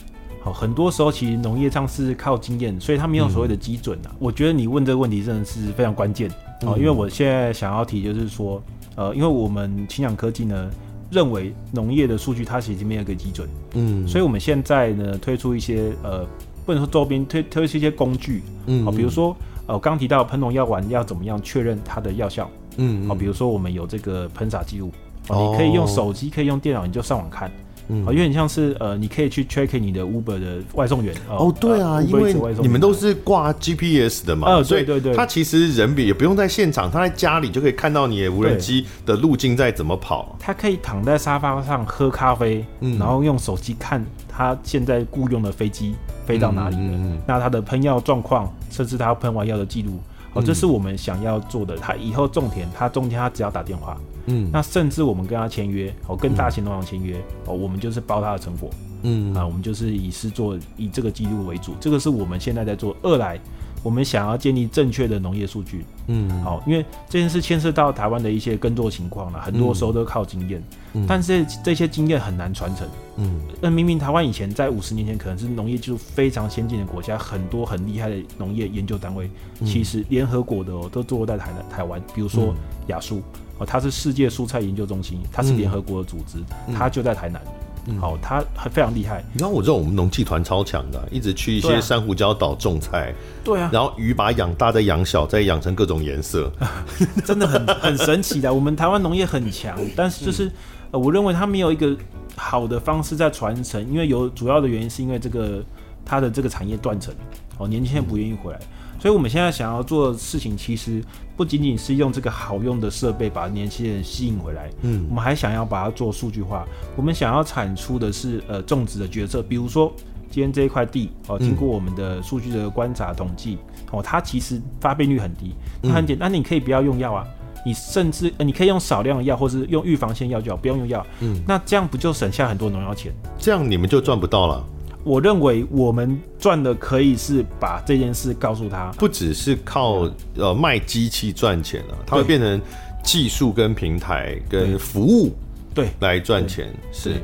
[0.44, 4.10] 好，很多时候其实农业上是靠经验，所以它没有所谓的基准啊。
[4.10, 6.30] 嗯、我觉得你问这个问题真的是非常关键
[6.64, 8.62] 哦，因为我现在想要提就是说，
[8.96, 10.70] 呃，因为我们清氧科技呢
[11.10, 16.28] 认为农业的数据它其实没有一个基准，嗯，所以我们现在呢推出一些呃，
[16.66, 19.34] 不能说周边推推出一些工具，嗯，好，比如说
[19.66, 24.92] 呃，我刚提到喷农药丸要怎么样确认它的药效，嗯，好，比如说我们有这个喷洒记录，
[25.30, 27.50] 哦，你可以用手机，可以用电脑，你就上网看。
[27.88, 50.00] 嗯，有点像是呃，你可以去 check 你的 Uber 的外送员哦，对啊，呃、因为你们都是挂 GPS 的嘛，呃，对对对，他其实人比也不用在现场，他在家里就可以看到你的无人机的路径在怎么跑，他可以躺在沙发上喝咖啡，嗯，然后用手机看他现在雇佣的飞机飞到哪里了，嗯嗯嗯，那他的喷药状况，甚至他喷完药的记录。
[50.34, 51.78] 哦，这是我们想要做的。
[51.78, 58.70] 他以后种田，他中间他只要打电话，嗯，那甚至我们跟他签约，哦，跟大型农场签约，哦，我们就是包他的成果，
[59.04, 62.96] 嗯，啊，我们就是以是做以这个记录为主，这个是我们现在在做。
[63.04, 63.40] 二来，
[63.84, 79.30] 我们想要建立正确的农业数据，嗯，好，因为这件事牵涉到台湾的一些耕作情况了，很多时候都靠经验，嗯，但是这些经验很难传承，嗯，那明明台湾以前在五十年前可能是农业技术非常先进的国家，很多很厉害的农业研究单位，
[79.66, 82.56] 其实联合国的哦都坐落在台台湾，比如说
[82.88, 83.22] 亚蔬
[83.58, 86.38] 哦，它是世界蔬菜研究中心，它是联合国的组织，
[86.74, 87.42] 它就在台南。
[87.86, 89.24] 嗯，好，他还非常厉害。
[89.34, 93.14] 你知道我知道我们农技团超强的，一直去一些珊瑚礁岛种菜。
[93.44, 93.70] 对啊。
[93.74, 96.52] 然后鱼把养大，再养小，再养成各种颜色，
[97.26, 98.54] 真的很很神奇的。
[98.54, 100.50] 我们台湾农业很强，但是就是
[100.92, 101.96] 呃，我认为它没有一个
[102.36, 105.62] 好的方式在传承，因为有主要的原因是因为这个
[106.06, 107.14] 它的这个产业断层，
[107.58, 108.60] 哦，年轻人不愿意回来。
[109.04, 111.04] 所以我们现在想要做的事情，其实
[111.36, 116.66] 不仅仅是用这个好用的设备把年轻人吸引回来，嗯，我们还想要把它做数据化。
[116.96, 119.92] 我们想要产出的是呃种植的决策，比如说
[120.32, 123.58] 今天这一块地哦，经过我们的数据的观察统计
[123.92, 127.28] 哦，它其实发病率很低，它很简单，那你可以不要用药啊，
[127.66, 133.14] 你甚至呃你可以用少量的药，或是用预防性药就好，不用用药，嗯，那这样不就省下很多农药钱？
[133.38, 134.66] 这样你们就赚不到了。
[135.04, 142.62] 我认为我们赚的可以是把这件事告诉他，不只是靠呃卖机器赚钱了，它会变成
[143.04, 145.32] 技术跟平台跟服务
[145.74, 145.90] 对。
[146.00, 147.16] 来赚钱是。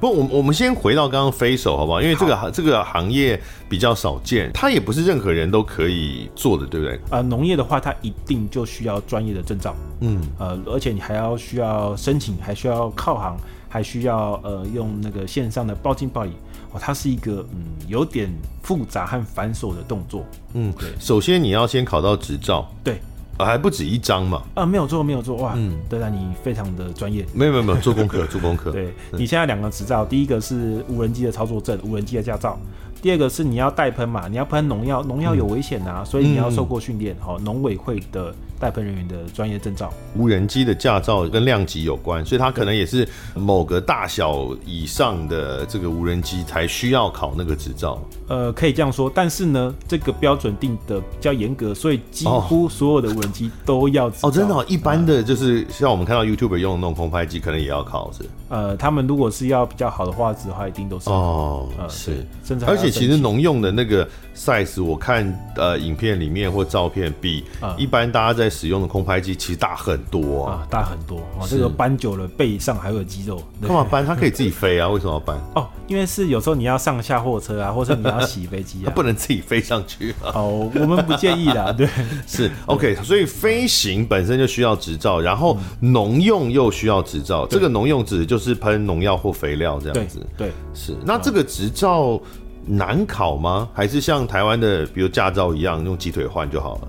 [0.00, 2.00] 不，我我们先回到刚刚飞手好不好？
[2.00, 2.48] 因为这个好。
[2.48, 7.00] 这个行业比较少见，它也不是任何人都可以做的，对不对？
[7.10, 13.36] 呃，农业的话，它一定就需要专业的证照，嗯，呃，而且你还要需要申请，还需要靠行，
[13.68, 16.30] 还需要呃用那个线上的报进报理。
[16.78, 18.30] 哦，它是一个嗯有点
[18.62, 20.24] 复杂和繁琐的动作。
[20.54, 20.88] 嗯，对。
[21.00, 22.70] 首先你要先考到执照。
[22.84, 23.00] 对。
[23.36, 24.42] 啊，还不止一张嘛。
[24.54, 25.36] 啊，没有做，没有做。
[25.36, 27.24] 哇，嗯，对啊，你非常的专业。
[27.32, 28.70] 没有，没有，没有做功课，做功课。
[28.72, 32.58] 对，你现在两个执照，第一个是无人机的操作证，无人机的驾照。
[33.00, 37.14] 第二个是你要带喷嘛，你要喷农药，农药有危险啊，所以你要受过训练。
[37.20, 38.34] 好，农委会的。
[38.58, 48.02] 代喷人员的专业证照，无人机的驾照跟量级有关，所以它可能也是某个大小以上的这个无人机才需要考那个执照。
[48.28, 58.24] 呃，可以这样说，但是呢，这个标准定的比较严格，所以几乎所有的无人机都要哦，真的，哦，一般的就是像我们看到 YouTuber 用的那种空拍机，可能也要考是。
[58.50, 64.06] 呃，他们如果是要比较好的画质的话，一定都是哦，呃、是，甚至而且其实农用的那个
[64.38, 67.44] size，我看呃影片里面或照片比
[67.76, 70.44] 一般大家在使用的空拍机其实大很多。
[70.44, 71.18] 啊，啊大很多。
[71.38, 74.06] 啊，这个搬久了背上还会有肌肉， 干嘛搬？
[74.06, 75.36] 它可以自己飞啊，为什么要搬？
[75.54, 80.30] 哦，因为是有时候你要上下货车啊，或者你要洗飞机啊， 它不能自己飞上去啊。
[80.34, 81.88] 哦，我们不建议啦， 对，
[82.26, 90.96] 是 OK，所以飞行本身就需要执照，然后农用又需要执照，这个农用指的就是喷农药或肥料这样子，对，是。
[91.04, 92.20] 那这个执照
[92.68, 93.68] 难考吗？
[93.72, 96.88] 还是像台湾的，比如驾照一样用鸡腿换就好了？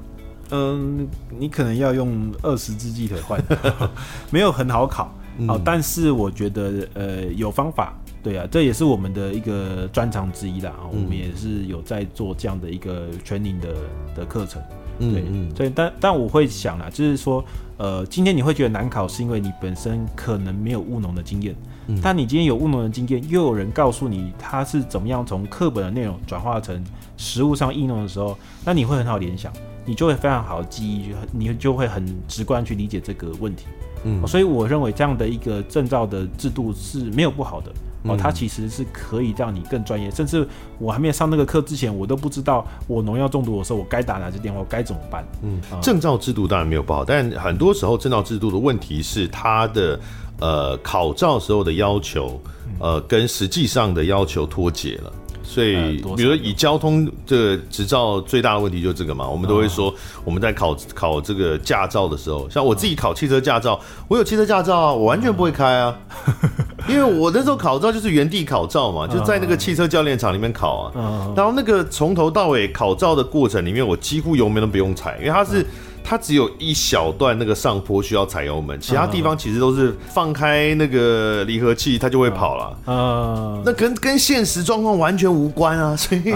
[0.51, 3.41] 嗯，你可能要用二十只鸡腿换，
[4.31, 5.05] 没有很好考。
[5.47, 7.93] 好、嗯，但是我觉得呃有方法。
[8.21, 10.73] 对啊，这也是我们的一个专长之一啦。
[10.83, 13.73] 嗯、我们也是有在做这样的一个 training 的
[14.13, 14.61] 的课程。
[14.99, 17.41] 对，嗯，所以但但我会想啦，就是说，
[17.77, 21.55] 呃，今天你会觉得难考，是因为你本身可能没有务农的经验。
[21.89, 21.99] 嗯。
[22.01, 26.81] 但你今天有务农的经验，又有人告诉你他是怎么样从课本的内容转化成
[27.17, 29.51] 实物上应用的时候，那你会很好联想，
[29.85, 33.65] 你就会非常好的记忆，你就会很直观去理解这个问题。
[34.05, 34.25] 嗯。
[34.25, 37.71] 所以我认为这样的一个证照的制度是没有不好的。
[38.03, 40.47] 哦，它其实是可以让你更专业，甚至
[40.77, 45.27] 我还没有上那个课之前，我都不知道我农药中毒的时候，我该打哪支电话，该怎么办。
[45.43, 49.99] 嗯，证照制度当然没有不好，但很多时候证照制度的问题是它的
[50.39, 52.39] 呃考照时候的要求，
[52.79, 55.11] 呃跟实际上的要求脱节了。
[55.41, 59.91] 所以，比如说以交通这个执照最大的问题就是这个嘛，我们都会说
[60.23, 65.97] 我们在考考这个驾照的时候，像我自己考汽车驾照，我有汽车驾照啊，我完全不会开啊，
[66.87, 75.65] 因为我那时候考照就是原地考照嘛，就在那个汽车教练场里面考啊，然后那个从头到尾考照的过程里面，我几乎油门都不用踩，因为它是。
[76.03, 82.93] 它只有一小段那个上坡需要踩油门，其他地方其实都是放开那个离合器，它就会跑了。
[82.93, 85.95] 啊，那跟跟现实状况完全无关啊。
[85.95, 86.33] 所以，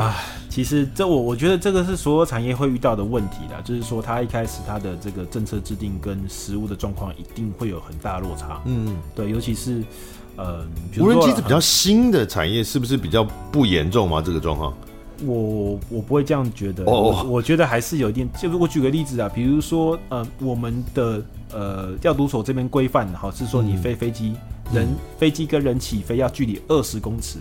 [0.49, 8.62] 其实这我我觉得这个是所有产业会遇到的问题啦，就是说它一开始它的这个政策制定跟实物的状况一定会有很大落差。
[8.65, 9.84] 嗯，对，尤其是
[10.36, 10.63] 呃，
[10.99, 14.21] 无人机是比较新的产业，是不是比较不严重吗？
[14.23, 14.71] 这个状况？
[15.26, 18.30] 我我不会这样觉得，我我觉得还是有一点。
[18.34, 24.36] 就是我举个例子啊，比如说呃，我们的呃调度所这边规范，哈是说你飞飞机，
[24.73, 27.39] 人飞机跟人起飞要距离二十公尺。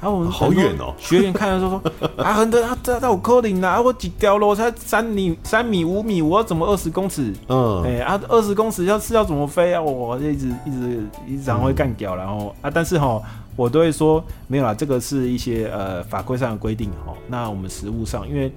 [0.00, 7.34] 然后我们好远哦， 学员看的时候说啊，很多他他他有可能啊，我几条路才三米三米五米，我要怎么二十公尺？
[7.48, 9.82] 嗯，哎啊，二十公尺要是要怎么飞啊？
[9.82, 13.20] 我就一直一直一直常会干掉，然后啊，但是哈。
[13.58, 17.12] 我都会说没有啦，这个是一些呃法规上的规定哈。
[17.26, 18.52] 那我们实务上，因为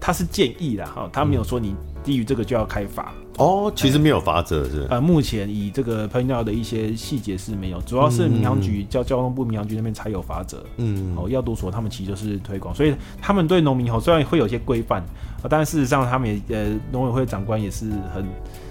[0.00, 3.72] 它是建议啦哈，他没有说你低于这个就要开罚哦。
[3.74, 4.86] 其实没有罚则是。
[4.88, 10.64] 呃，目前以这个喷药的一些细节是没有，主要是民航局交交通部民航局那边才有罚则。
[10.76, 15.04] 嗯，哦，药毒所他们其实就是推广，所以他们对农民哦虽然会有些规范，
[15.50, 18.24] 但事实上他们也呃农委会长官也是很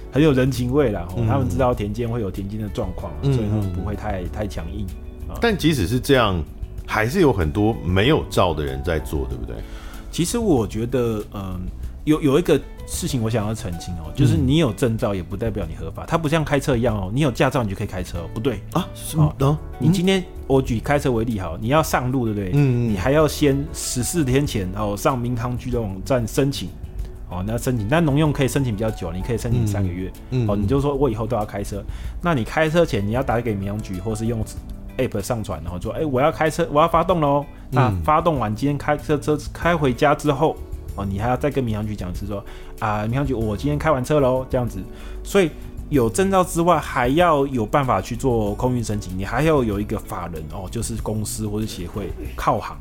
[0.10, 1.06] 很有人情味啦。
[1.28, 4.88] 他们知道田间会有田间的状况，所以他们不会太太强硬。
[5.42, 6.42] 但即使是这样，
[6.86, 9.56] 还是有很多没有照的人在做，对不对？
[10.12, 11.60] 其实我觉得，嗯，
[12.06, 18.88] 有有一个事情我想要澄清哦，就是你有证照也不代表你合法，它不像开车一样哦，你有驾照你就可以开车哦，不对啊？
[18.94, 19.36] 什么？
[19.40, 22.52] 哦，你今天我举开车为例好，你要上路，对不对？
[22.54, 26.70] 嗯，你还要先十四天前哦上民航局的网站申请
[27.30, 31.84] 哦，那申请，但农用可以申请比较久，你可以申请三个月，嗯，哦，你就说我以后都要开车，
[32.22, 34.40] 那你开车前你要打给民航局，或是用。
[34.98, 37.46] App 上传，然后说，哎、欸，我要开车，我要发动喽。
[37.72, 40.56] 那发动完，今天开车车开回家之后，
[40.96, 42.44] 哦，你还要再跟民航局讲，是说，
[42.80, 44.80] 啊，民航局，我今天开完车喽，这样子。
[45.24, 45.50] 所以
[45.90, 52.78] 有证照之外，还要有办法去做空运申请，你还要有一个法人哦，就是公司或者协会靠行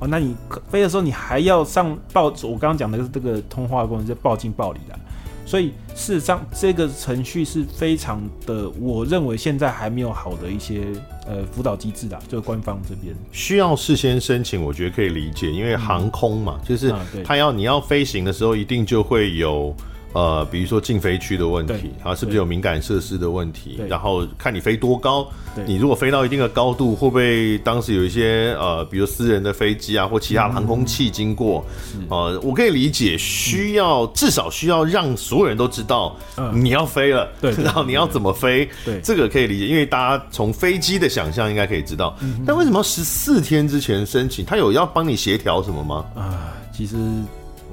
[0.00, 0.06] 哦。
[0.06, 0.36] 那你
[0.68, 4.98] 飞的时候，你还要上报，我刚刚讲的是这个通话功能，就报进报里的。
[5.44, 10.82] 所以事实上，这个程序是非常的，我认为现在还没有好的一些
[11.26, 19.74] 呃辅导机制的，就官方这边需要事先申请，我觉得可以理解，因为航空嘛，嗯、就是他要你要飞行的时候，一定就会有。
[20.14, 23.80] 呃，比如说禁飞区的问题，啊，是不是有敏感设施的问题？
[23.88, 25.26] 然后看你飞多高，
[25.66, 31.66] 你如果飞到一定的高度，会不会当时有一些呃，比如私人的飞机啊，或其他航空器经过？
[32.08, 36.16] 呃，我可以理解，需要至少需要让所有人都知道
[36.52, 38.68] 你要飞了，对， 然后你要怎么飞？
[38.84, 42.16] 对，这个可以理解，因为大家从飞机的想象应该可以知道。
[42.46, 44.44] 但为什么要十四天之前申请？
[44.44, 46.04] 他有要帮你协调什么吗？
[46.14, 46.96] 啊，其实。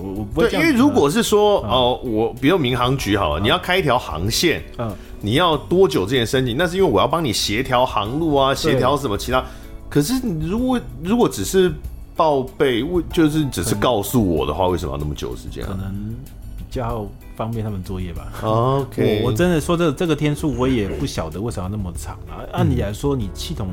[0.01, 6.57] 我我不会，对，因为如果是说哦，我比如民航局好了，你要开一条航线，嗯，你要多久之前申请？
[6.57, 9.43] 那是因为我要帮你协调航路啊，协调什么其他。
[9.89, 11.71] 可是如果如果只是
[12.15, 15.63] 报备，为就是只是告诉我的话，为什么要那么久时间？
[15.63, 16.15] 可能
[16.57, 18.31] 比较方便他们作业吧。
[18.41, 22.41] OK，我我真的说这个这个天数，我也不晓得为什么要那么长啊。
[22.51, 23.67] 按理来说，你系统。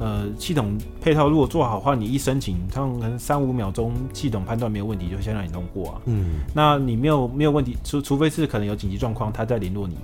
[0.00, 6.00] 呃，系统配套如果做好的话，你一申请，他们可能三五秒钟，系统判断没有问题，就先让你通过啊。
[6.06, 9.96] 嗯，那你没有没有问题，除除非是可能有紧急状况，他再联络你。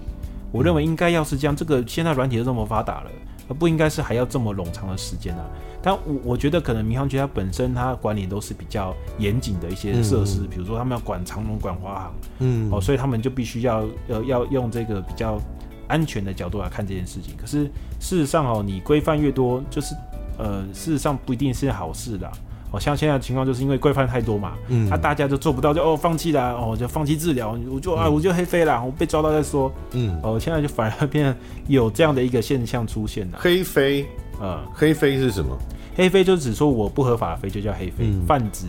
[0.52, 3.10] 我认为应该要是这样，这个现在软体都这么发达了，
[3.48, 5.44] 而不应该是还要这么冗长的时间啊。
[5.80, 15.40] 但我我觉得可能民航局它本身它管理都是比较严谨的一些设施，比如说他们要管长龙、管华航，嗯，哦，所以他们就必须要要要用这个比较
[15.88, 17.34] 安全的角度来看这件事情。
[17.40, 17.64] 可是
[18.00, 19.94] 事实上哦，你规范越多，就是
[20.38, 22.30] 呃，事实上不一定是好事的。
[22.72, 31.36] 哦，像现在的情况就是因为规范太多嘛，嗯，啊，大家就做不到，就哦放弃了，哦就放弃治疗，我就啊我就黑飞了，我被抓到再说，嗯，哦，现在就反而变成
[31.68, 33.38] 有这样的一个现象出现了。
[33.40, 34.04] 黑飞，
[34.40, 35.56] 呃，黑飞是什么？
[35.94, 38.66] 黑飞就只说我不合法飞就叫黑飞，泛指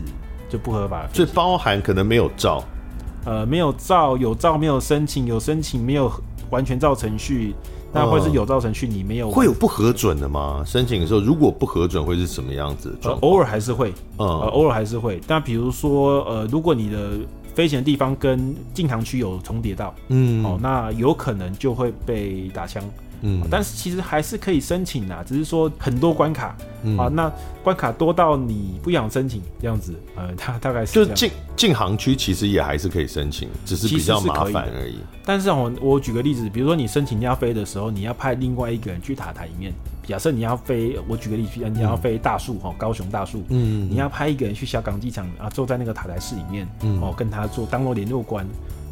[0.47, 1.15] 就不合法飞。
[1.15, 2.63] 所以包含可能没有照，
[3.25, 6.09] 呃，没有照，有照没有申请，有申请没有
[6.49, 7.53] 完全照程序，
[7.93, 9.29] 那或是有照程序你没有。
[9.31, 10.63] 会有不核准的吗？
[10.65, 12.97] 申请的时候如果不核准会是什么样子？
[13.03, 15.21] 呃，偶尔还是会，呃，偶尔还是会。
[15.27, 17.11] 但比如说，呃，如果你的
[17.53, 22.83] 飞行的地方跟禁航区有重叠到，嗯，哦，那有可能就会被打枪。
[23.21, 27.31] 嗯，但是其实还是可以申请啦，只是说很多关卡、嗯、啊，那
[27.63, 34.97] 关卡多到你不想申请这样子，呃， 大大概是就禁禁航区其实也还是可以申请，只是比较麻烦而已。
[35.25, 39.73] 但是我我举个例子，比如说你申请要飞的时候，你要派另外一个人去塔台里面。
[40.05, 48.47] 假设你要飞，我举个例子，你要飞大树哈，高雄大树，嗯，你要派一个人去小港机场啊，坐在那个塔台室里面，嗯，哦，跟他做当做联络官。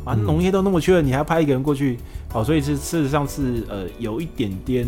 [0.05, 1.97] 啊，农业都那么缺了，你还派一个人过去？
[2.31, 4.87] 哦，所以是事实上是呃有一点点，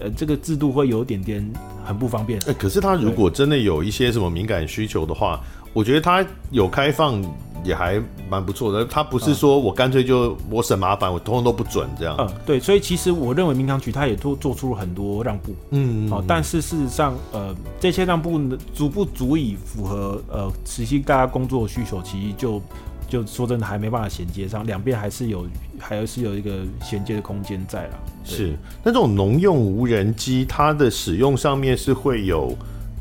[0.00, 1.52] 呃这个制度会有一点点
[1.84, 2.38] 很不方便。
[2.40, 5.40] 哎、欸，可是他如果真的有一些什么敏感需求的话，
[5.72, 7.20] 我觉得他有开放
[7.64, 8.00] 也还
[8.30, 8.84] 蛮不错的。
[8.84, 12.14] 他不是说我干脆就我省麻烦，我通通都不准这样。
[12.18, 15.54] 嗯，对，所以其实我认为民航局他也做做出了很多让步。
[15.70, 18.40] 嗯，哦，但是事实上，呃，这些让步
[18.72, 22.62] 足不足以符合呃实际大家工作需求，其实就。
[23.08, 25.46] 就说真的，还没办法衔接上，两边还是有，
[25.78, 27.94] 还是有一个衔接的空间在啦。
[28.24, 32.56] 是，那这种农用无人机，它的使用上面是会有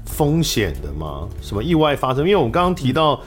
[0.05, 1.27] 风险的吗？
[1.41, 2.23] 什么意外发生？
[2.25, 3.19] 因为我们刚刚提到，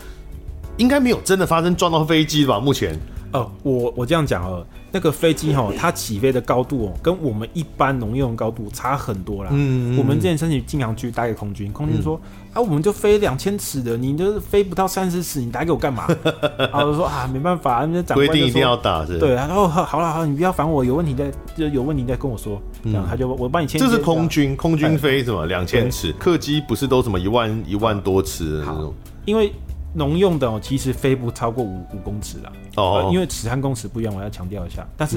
[0.77, 2.61] 应该没有真的发生撞到飞机吧？
[2.61, 2.99] 目前。
[3.33, 9.51] 哦，我我这样讲哦，那个飞机哈， 它起飞的高度哦，跟我们一般农用高度差很多啦。
[9.53, 16.07] 嗯，嗯，我们之前申请禁航区打给空军，空军说、嗯、啊，我们就飞两千尺的，你就是飞不到三十尺，你打给我干嘛？
[16.59, 19.19] 然后我就说啊，没办法，那长官规定一定要打是。
[19.19, 22.61] 对，然后好了好了，你不要烦我，有问题再就有问题再跟我说。
[22.85, 23.81] 这样他就我帮你签。
[23.81, 28.95] 这是空军，空军飞什么两千尺，客机不是都什么一万一万多尺的那种？
[29.25, 29.53] 因为。
[29.97, 32.53] 农用的哦，其实飞不超过五五公尺啦。
[32.77, 34.87] 哦，呃，因为尺和公尺不一样，我要强调一下。
[34.95, 35.17] 但是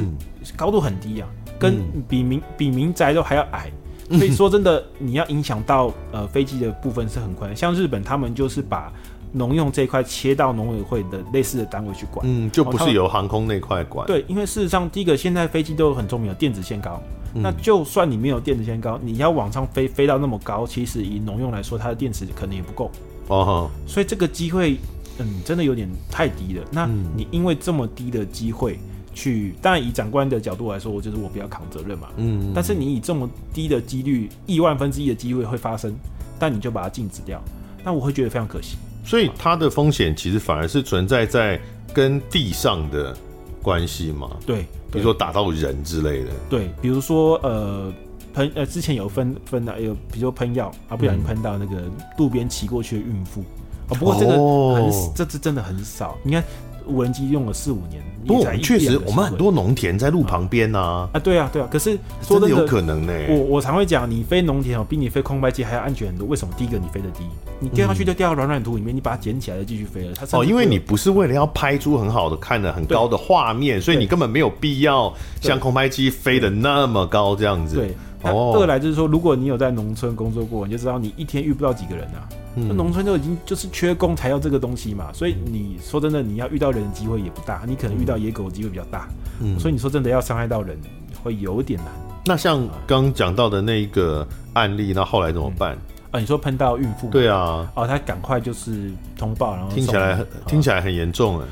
[0.56, 1.28] 高度很低啊，
[1.60, 3.70] 跟比民比民宅都还要矮。
[4.12, 7.56] 所以说真的，你要影响到呃飞机的部分是很困难。
[7.56, 8.92] 像日本，他们就是把
[9.34, 12.26] 农用这一块切到农委会的类似的单位去管。
[12.28, 14.08] 嗯，就不是由航空那块管。
[14.08, 17.00] 对，因为事实上，第一个现在飞机都有很聪明的电子限高。
[17.32, 22.90] 那就算你没有电子限高，你要往上飞飞到那么高，其实以农用来说，它的电池可能也不够。
[23.30, 24.78] 哦，所以这个机会，
[25.20, 26.66] 嗯，真的有点太低了。
[26.72, 28.80] 那你因为这么低的机会
[29.14, 32.10] 去，当然以长官的角度来说，我就是我不要扛责任嘛。
[32.18, 35.96] 嗯，但是你以这么低的几率，亿万分之一的机会会发生，
[36.40, 37.40] 但你就把它禁止掉，
[37.86, 38.78] 那我会觉得非常可惜。
[39.06, 41.60] 所以它的风险其实反而是存在在
[41.94, 43.16] 跟地上的
[43.62, 44.32] 关系嘛。
[44.46, 46.32] 对，比如说打到人之类的。
[46.50, 47.94] 对，比如说呃。
[48.34, 51.84] 喷呃，之前有分分的，有比如说喷药啊，不小心喷到那个
[52.18, 53.42] 路边骑过去的孕妇
[53.88, 53.92] 啊。
[53.98, 56.18] 不过这个很，哦、这次真的很少。
[56.24, 56.44] 你看
[56.86, 61.08] 无人机用了四五年，不过确实我们很多农田在路旁边啊。
[61.14, 61.68] 啊，对啊，对啊。
[61.70, 63.14] 可是说真的，有可能呢。
[63.30, 66.28] 我我常会讲，你飞农田哦，比你飞空拍机还要安全很多。
[66.28, 66.54] 为什么？
[66.58, 67.26] 第一个你飞得低，
[67.60, 70.14] 你掉下去就掉到软软土里面，你把它捡起来就继续飞了。
[70.16, 77.76] 它哦，因为你不是为了要拍出很好的、看的很高的画面，所以你根本没有必要像空拍机飞得那么高这样子。
[77.76, 77.96] 对。
[78.22, 82.28] 那二来就是说，如果你有在农村工作过，你就知道你一天遇不到几个人啊。
[82.56, 89.08] 那农、嗯、村就已经就是缺工才要这个东西嘛，所以你说真的，你要遇到人的机会也不大，你可能遇到野狗的机会比较大。
[89.40, 90.78] 嗯，所以你说真的要伤害到人，
[91.24, 91.88] 会有点难。
[92.26, 95.76] 那像刚讲到的那一个案例，那后来怎么办？
[95.76, 95.80] 嗯、
[96.12, 97.10] 啊，你说碰到孕妇？
[97.10, 97.72] 对啊。
[97.76, 101.46] 哦，他赶快就是通报，然后听起来很听起来很严重哎。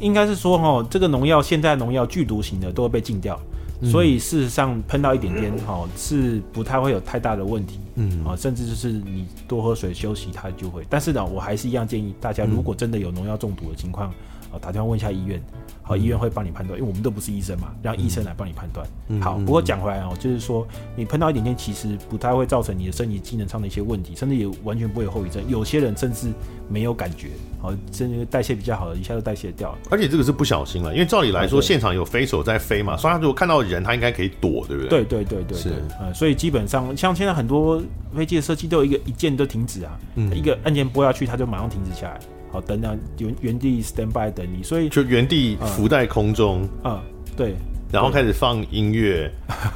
[0.00, 3.40] 应该是说哦，这个农药现在农药剧毒型的都会被禁掉。
[3.82, 10.84] 所以事实上喷到一点点哈是不太会有太大的问题，嗯啊，甚至就是你多喝水休息它就会。
[10.88, 14.12] 但是呢，我还是一样建议大家，如果真的有农药中毒的情况，
[14.52, 15.42] 啊，打电话问一下医院。
[15.82, 18.86] 好，医院会帮你判断，因为我们都不是医生嘛，让医生来帮你判断。
[19.08, 25.42] 嗯、好，不过讲回来哦，就是说你碰到一点点，其实不太会造成你的身体机能上的一些问题，甚至也完全不会有后遗症。
[25.48, 26.28] 有些人甚至
[26.68, 27.30] 没有感觉，
[27.60, 29.78] 好，甚至代谢比较好的，一下就代谢掉了。
[29.90, 35.02] 而且这个是不小心了，因为照理来说，现场有飞手在飞嘛，所以他如果看到人，他应该可以躲，对不对？
[35.02, 35.70] 对对对对，是。
[35.98, 37.82] 呃，所以基本上像现在很多
[38.14, 42.20] 飞机的设计都有一个一键都停止啊，嗯、一个按键拨下去，它就马上停止下来。
[42.52, 47.00] 好，等等，原原地 stand by 等你，所以就原地浮在空中，嗯，嗯，
[47.36, 47.54] 对，
[47.92, 49.30] 然后开始放音乐，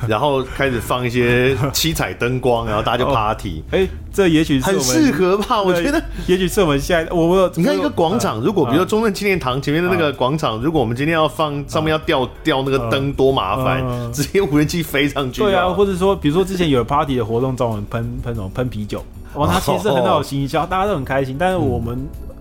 [0.08, 5.62] 然后开始放一些 七彩灯光，然后大家就 party，哎、欸，这也许很适合吧？
[5.62, 19.00] 我觉得，也许是我们现在，我我你看一个广场，如果比如说中正纪念堂前面的那个广场，如果我们今天要放上面要吊吊那个灯，多麻烦，直接无人机飞上去，对啊，或者说，比如说之前有 party 的活动，找我们喷喷什么喷啤酒，
[19.34, 21.96] 哇，它其实很好行销，大家都很开心，但是我们。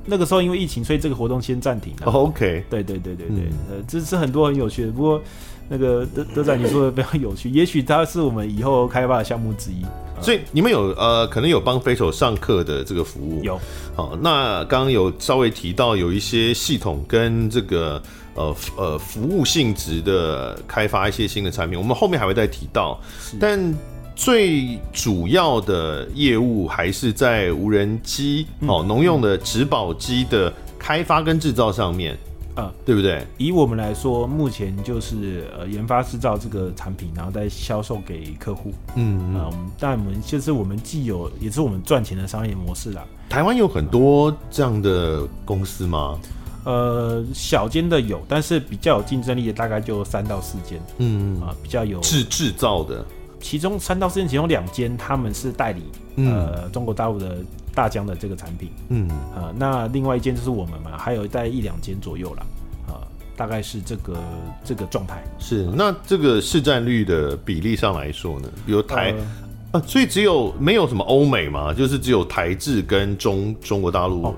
[0.05, 2.11] 那个时候因为疫情，所以这个活动先暂停了。
[2.11, 4.91] OK，对对对对对，呃，这是很多很有趣的。
[4.91, 5.21] 不过
[5.69, 9.85] 那个德德仔你说的非常有趣，也许它是我们以后开发的项目之一。
[10.21, 13.43] 所以你们有呃，可能有帮飞手上课的这个服务。
[13.43, 13.59] 有。
[13.95, 18.01] 好，那刚刚有稍微提到有一些系统跟这个
[18.35, 22.99] 呃呃服务性质的开发一些新的产品，我们后面还会再提到。
[23.39, 23.59] 但
[24.15, 32.17] 最主要的业务还是在无人机哦，农用的植保机的开发跟制造上面，
[32.55, 33.25] 啊，对不对？
[33.37, 38.71] 以我们来说，目前就是呃研发制造这个产品，然后再销售给客户。
[38.95, 43.03] 嗯嗯，但我们就是我们既有，也是我们赚钱的商业模式啦。
[43.29, 46.19] 台湾有很多这样的公司吗？
[46.65, 50.79] 呃，小间的有，但是比较有竞争力的大概就三到四间。
[50.99, 53.03] 嗯啊，比较有制制造的。
[53.43, 55.81] 其中三到四间，其中两间他们是代理，
[56.15, 57.37] 嗯、呃，中国大陆的
[57.75, 62.45] 大疆的这个产品，嗯，呃，那另外一间就是我们嘛，还有大概一两间左右啦，
[62.87, 62.95] 呃，
[63.35, 64.17] 大概是这个
[64.63, 65.21] 这个状态。
[65.37, 69.13] 是，那这个市占率的比例上来说呢，比如台，
[69.73, 74.23] 呃、啊，所以只有没有什么欧美嘛，就是只有台制跟中中国大陆。
[74.23, 74.33] 哦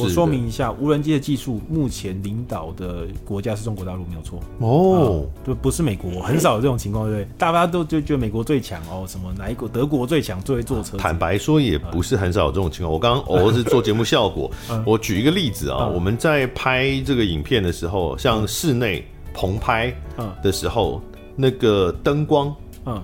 [0.00, 7.28] 我说明一下，无人机的技术目前领导的国家是中国大陆，没有错哦，对，不是美国，很少有这种情况，对不对？
[7.38, 9.68] 大家都就觉得美国最强哦，什么哪一国？
[9.68, 10.96] 德国最强，最会坐车。
[10.96, 12.92] 坦白说，也不是很少有这种情况。
[12.92, 14.50] 我刚刚偶尔是做节目效果，
[14.84, 19.94] 我举一个例子啊，我们在拍这个影片的时候，像室内棚拍
[20.42, 21.00] 的时候，
[21.36, 22.54] 那个灯光，
[22.86, 23.00] 嗯。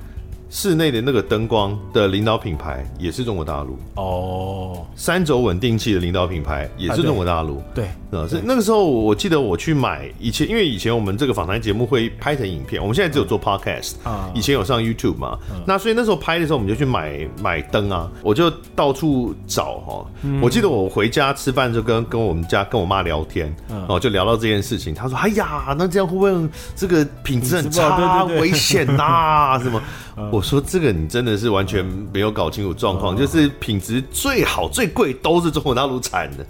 [0.50, 7.62] 室内的那个灯光的领导品牌也是中国大陆哦，三轴稳定器的领导品牌也是中国大陆。
[7.72, 20.04] 对，呃，是那个时候我记得我去买以前，因为以前我们这个访谈节目会拍成影片，我们现在只有做 podcast 啊，以前有上 YouTube 嘛，那所以那时候拍的时候我们就去买买灯啊，我就到处找哈。
[20.42, 23.54] 我记得我回家吃饭就跟跟我们家跟我妈聊天，
[23.88, 29.56] 哦，就聊到这件事情，她说：“哎呀，那这样会不会这个品质很差，危险呐？
[29.62, 29.80] 什么？”
[30.32, 36.44] 我说这个你真的是完全没有搞清楚状况，就是品质最好最贵都是中国大陆产的，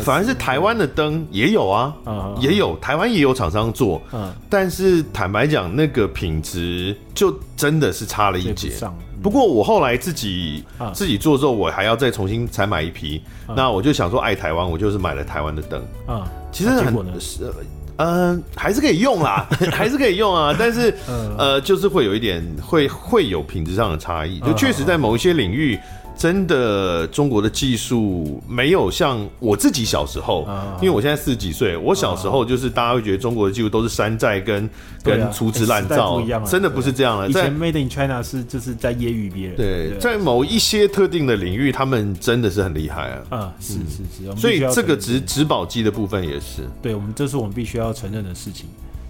[0.00, 1.94] 反而是台湾的灯也有啊，
[2.40, 4.00] 也有台湾也有厂商做，
[4.48, 8.72] 但是坦白讲那个品质就真的是差了一截。
[9.20, 10.62] 不过我后来自己
[10.94, 13.20] 自己做之后，我还要再重新采买一批，
[13.56, 15.82] 那我就想说爱台湾，我就是买了台湾的灯。
[16.06, 17.52] 啊，其实很是。
[17.98, 20.92] 嗯、呃，还是可以用啦， 还是可以用啊，但是
[21.36, 25.78] 呃，就是会有一点会会有品质上的差异，就确实在某一些领域。
[26.18, 30.46] 真的，中国的技术没有像我自己小时候，
[30.82, 34.68] 因为我现在四十几岁，我小时候就是大家会觉得中国的技术都是山寨跟
[35.04, 37.28] 跟粗制滥造，真的不是这样的。
[37.28, 39.56] 以前 Made in China 是就是在揶揄别人。
[39.56, 43.38] 对，在某一些特定的领域，他们真的是很厉害啊。
[43.38, 44.36] 啊，是是是。
[44.36, 46.68] 所以这个植植保机的部分也是。
[46.82, 48.66] 对，我们这是我们必须要承认的事情。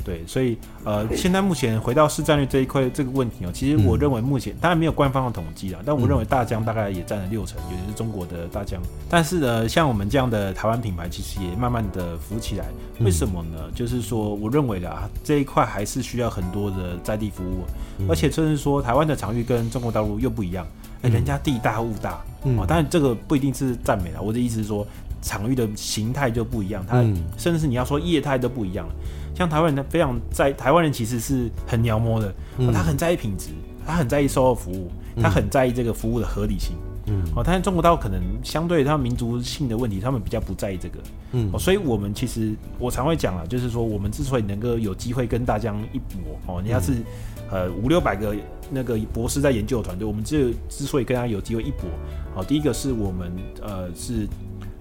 [0.08, 8.80] 对，所以呃，现在目前回到市占率这一块这个问题哦，其实我认为目前当然没有官方的统计啦，但我认为大疆大概也占了六成，尤其是中国的大疆。
[9.06, 12.64] 但是呢，像我们这样的台湾品牌，其实也慢慢的浮起来。
[13.00, 13.70] 为什么呢？
[13.74, 17.64] 就是说，我认为啦，这一块还是需要很多的在地服务，
[18.08, 20.66] 而且甚至说台湾的场域跟中国大陆又不一样，
[21.02, 22.24] 哎，人家地大物大，
[22.56, 24.86] 哦，当然这个不一定是赞美啦，我的意思是说，
[25.20, 27.02] 场域的形态就不一样，它
[27.36, 28.94] 甚至是你要说业态都不一样了。
[29.38, 32.34] 像台湾人，他非常在台湾人其实是很鸟摸的，
[32.72, 33.50] 他很在意品质，
[33.86, 34.90] 他很在意售后服务，
[35.22, 36.76] 他很在意这个服务的合理性。
[37.06, 40.98] 嗯，哦，但是中国大陆可能相对他们民族性的问题，他们比较不在意这个。
[41.30, 46.18] 嗯，所以我们其实我常会讲啊，就是说我们之所以能够有机会跟大疆一搏，
[46.48, 46.94] 哦，人家是
[47.48, 48.34] 呃五六百个
[48.72, 51.88] 那个博士在研究的团队，我们之之所以跟他有机会一搏，
[52.34, 53.32] 哦，第一个是我们
[53.62, 54.28] 呃是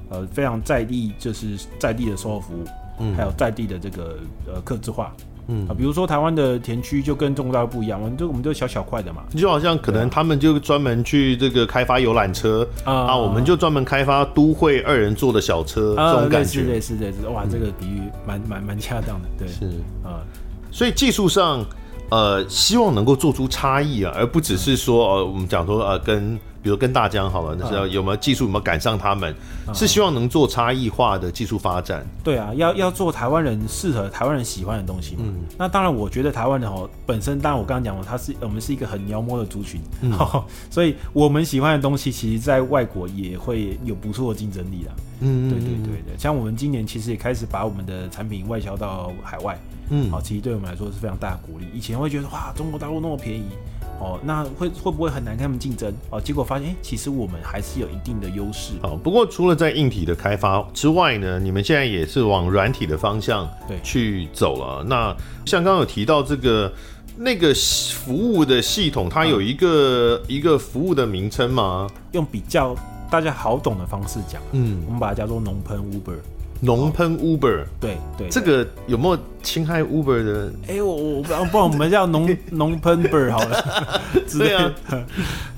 [0.10, 2.66] 呃非常在地就是在地的售后服务。
[3.00, 5.14] 嗯，还有在地的这个呃客制化。
[5.48, 5.68] 嗯。
[5.68, 19.66] 啊，比如说台湾的田区就跟中国大陆不一样，我们就我们就小小块的嘛，就好像可能他们就专门去这个开发游览车啊，啊，我们就专门开发都会二人座的小车，啊、这种感觉，类似类似，哇，这个比喻蛮蛮蛮恰当的，对，是。
[20.04, 20.20] 啊，
[20.72, 21.66] 所以技术上
[22.10, 26.38] 呃，希望能够做出差异啊，而不只是说呃，我们讲说呃跟。
[26.68, 29.34] 比如跟大疆好了，那是要有没有技术有没有赶上他们？
[29.74, 32.06] 是希望能做差异化的技术发展。
[32.22, 35.22] 对啊，要要做台湾人适合台湾人喜欢的东西嘛。
[35.26, 35.46] 嗯。
[35.58, 40.12] 那当然，我觉得台湾人哦，本身当然我刚刚讲了，他是我们是一个很妖魔的族群，嗯，
[40.70, 44.92] 所以我们喜欢的东西，其实在外国也会有不错的竞争力啦。
[45.22, 49.58] 嗯，对对对对，像我们今年其实也开始把我们的产品外销到海外。
[49.90, 50.12] 嗯。
[50.12, 51.66] 好，其实对我们来说是非常大的鼓励。
[51.74, 53.52] 以前会觉得哇，中国大陆那么便宜。
[54.00, 55.94] 哦，那会会不会很难跟他们竞争？
[56.10, 58.74] 哦，结果发现，哎、欸，其实我们还是有一定的优势。
[58.84, 64.84] 哦，不过除了在硬体的开发之外呢，你们现在也是往软体的方向对去走了。
[64.84, 66.72] 那像刚刚有提到这个
[67.18, 67.54] 那个
[67.96, 71.90] 服务的系统，它有一个、嗯、一个服务的名称吗？
[72.12, 72.76] 用比较
[73.10, 76.18] 大家好懂的方式讲，嗯，我们把它叫做农喷 Uber。
[76.60, 80.52] 农喷 Uber，对对，这个有没有侵害 Uber 的？
[80.68, 84.02] 哎、欸，我我不不，我们叫农 农喷 Uber 好了。
[84.38, 84.74] 对啊，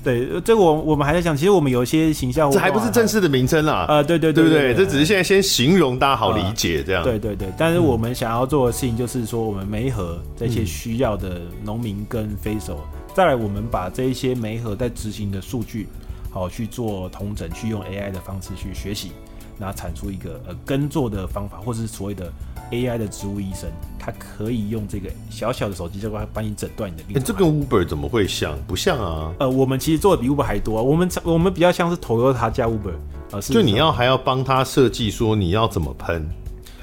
[0.04, 3.86] 对，这个我我们还在想，其实我们有一些形象，这还不是正式的名称啦。
[3.88, 7.02] 啊，对对对对，这只是现在先形容，大家好理解这样。
[7.02, 12.78] 对对对，但是我们想要做的事情就是说，我们媒合这些需要的农民跟飞手，
[13.14, 15.88] 再来我们把这一些媒合在执行的数据，
[16.30, 19.12] 好去做同整，去用 AI 的方式去学习。
[19.60, 22.32] 然后产出一个呃耕作的方法，或者是所谓的
[22.70, 27.16] AI 的植物医生，他可以用这个小小的手机就帮帮你诊断你的病。
[27.16, 28.58] 欸，这跟 Uber 怎么会像？
[28.66, 29.34] 不像啊。
[29.38, 30.82] 呃，我们其实做的比 Uber 还多啊。
[30.82, 32.94] 我们我们比较像是 Toyota 加 Uber，
[33.32, 36.26] 呃，就你要还要帮他设计说你要怎么喷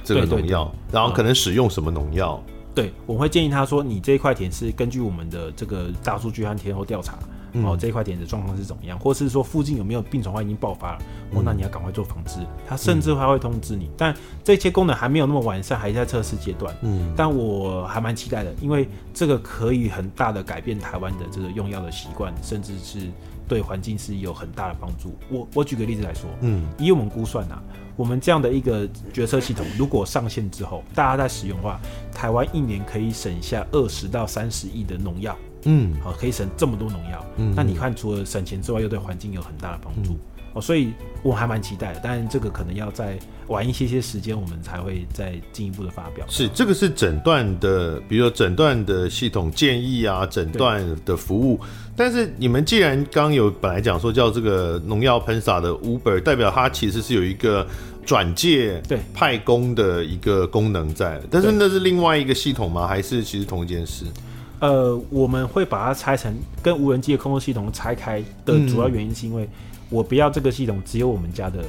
[0.04, 2.42] 这个农药，然后可能使用什么农药。
[2.76, 7.18] 对，我会建议他说，你这一块田是根据我们的这个大数据和天候调查。
[7.64, 11.00] 哦，这一块点的状况是怎么样，或是说附近有没有病虫害已经爆发了？
[11.34, 12.40] 哦，那你要赶快做防治。
[12.68, 16.76] 它甚至还会通知你，但这些功能还没有那么完善，还在测试阶段。
[16.82, 23.10] 嗯，但我还蛮期待的，因为这个可以很大的改变台湾的这个用药的习惯，甚至是
[23.48, 25.16] 对环境是有很大的帮助。
[25.30, 27.62] 我我举个例子来说，嗯，以我们估算啊，
[27.96, 31.80] 我们这样的一个决策系统，如果上线之后，大家在使用的话，
[32.14, 35.36] 台湾一年可以省下二十到三十亿的农药。
[35.70, 37.26] 嗯，好，可以省这么多农药。
[37.36, 40.14] 嗯，那你看，除了省钱之外，又对环境有很大的帮助。
[40.14, 40.20] 嗯、
[40.54, 42.00] 哦，所以我还蛮期待的。
[42.02, 46.26] 但这个可能要再晚一些些时间，我们才会再进一步的发表。
[46.30, 51.60] 是，这个是诊断的，比如说诊断的系统建议啊，诊断的服务。
[51.98, 57.68] 但是你们既然刚有本来讲说叫这个农药喷洒的 Uber，代表它其实是有一个
[58.06, 61.20] 转介、对派工的一个功能在。
[61.30, 62.88] 但是那是另外一个系统吗？
[62.88, 64.06] 还是其实同一件事？
[64.60, 69.48] 呃，我们会把它拆成跟无人机的控制系统拆开的主要原因，是因为
[69.90, 71.64] 我不要这个系统只有我们家的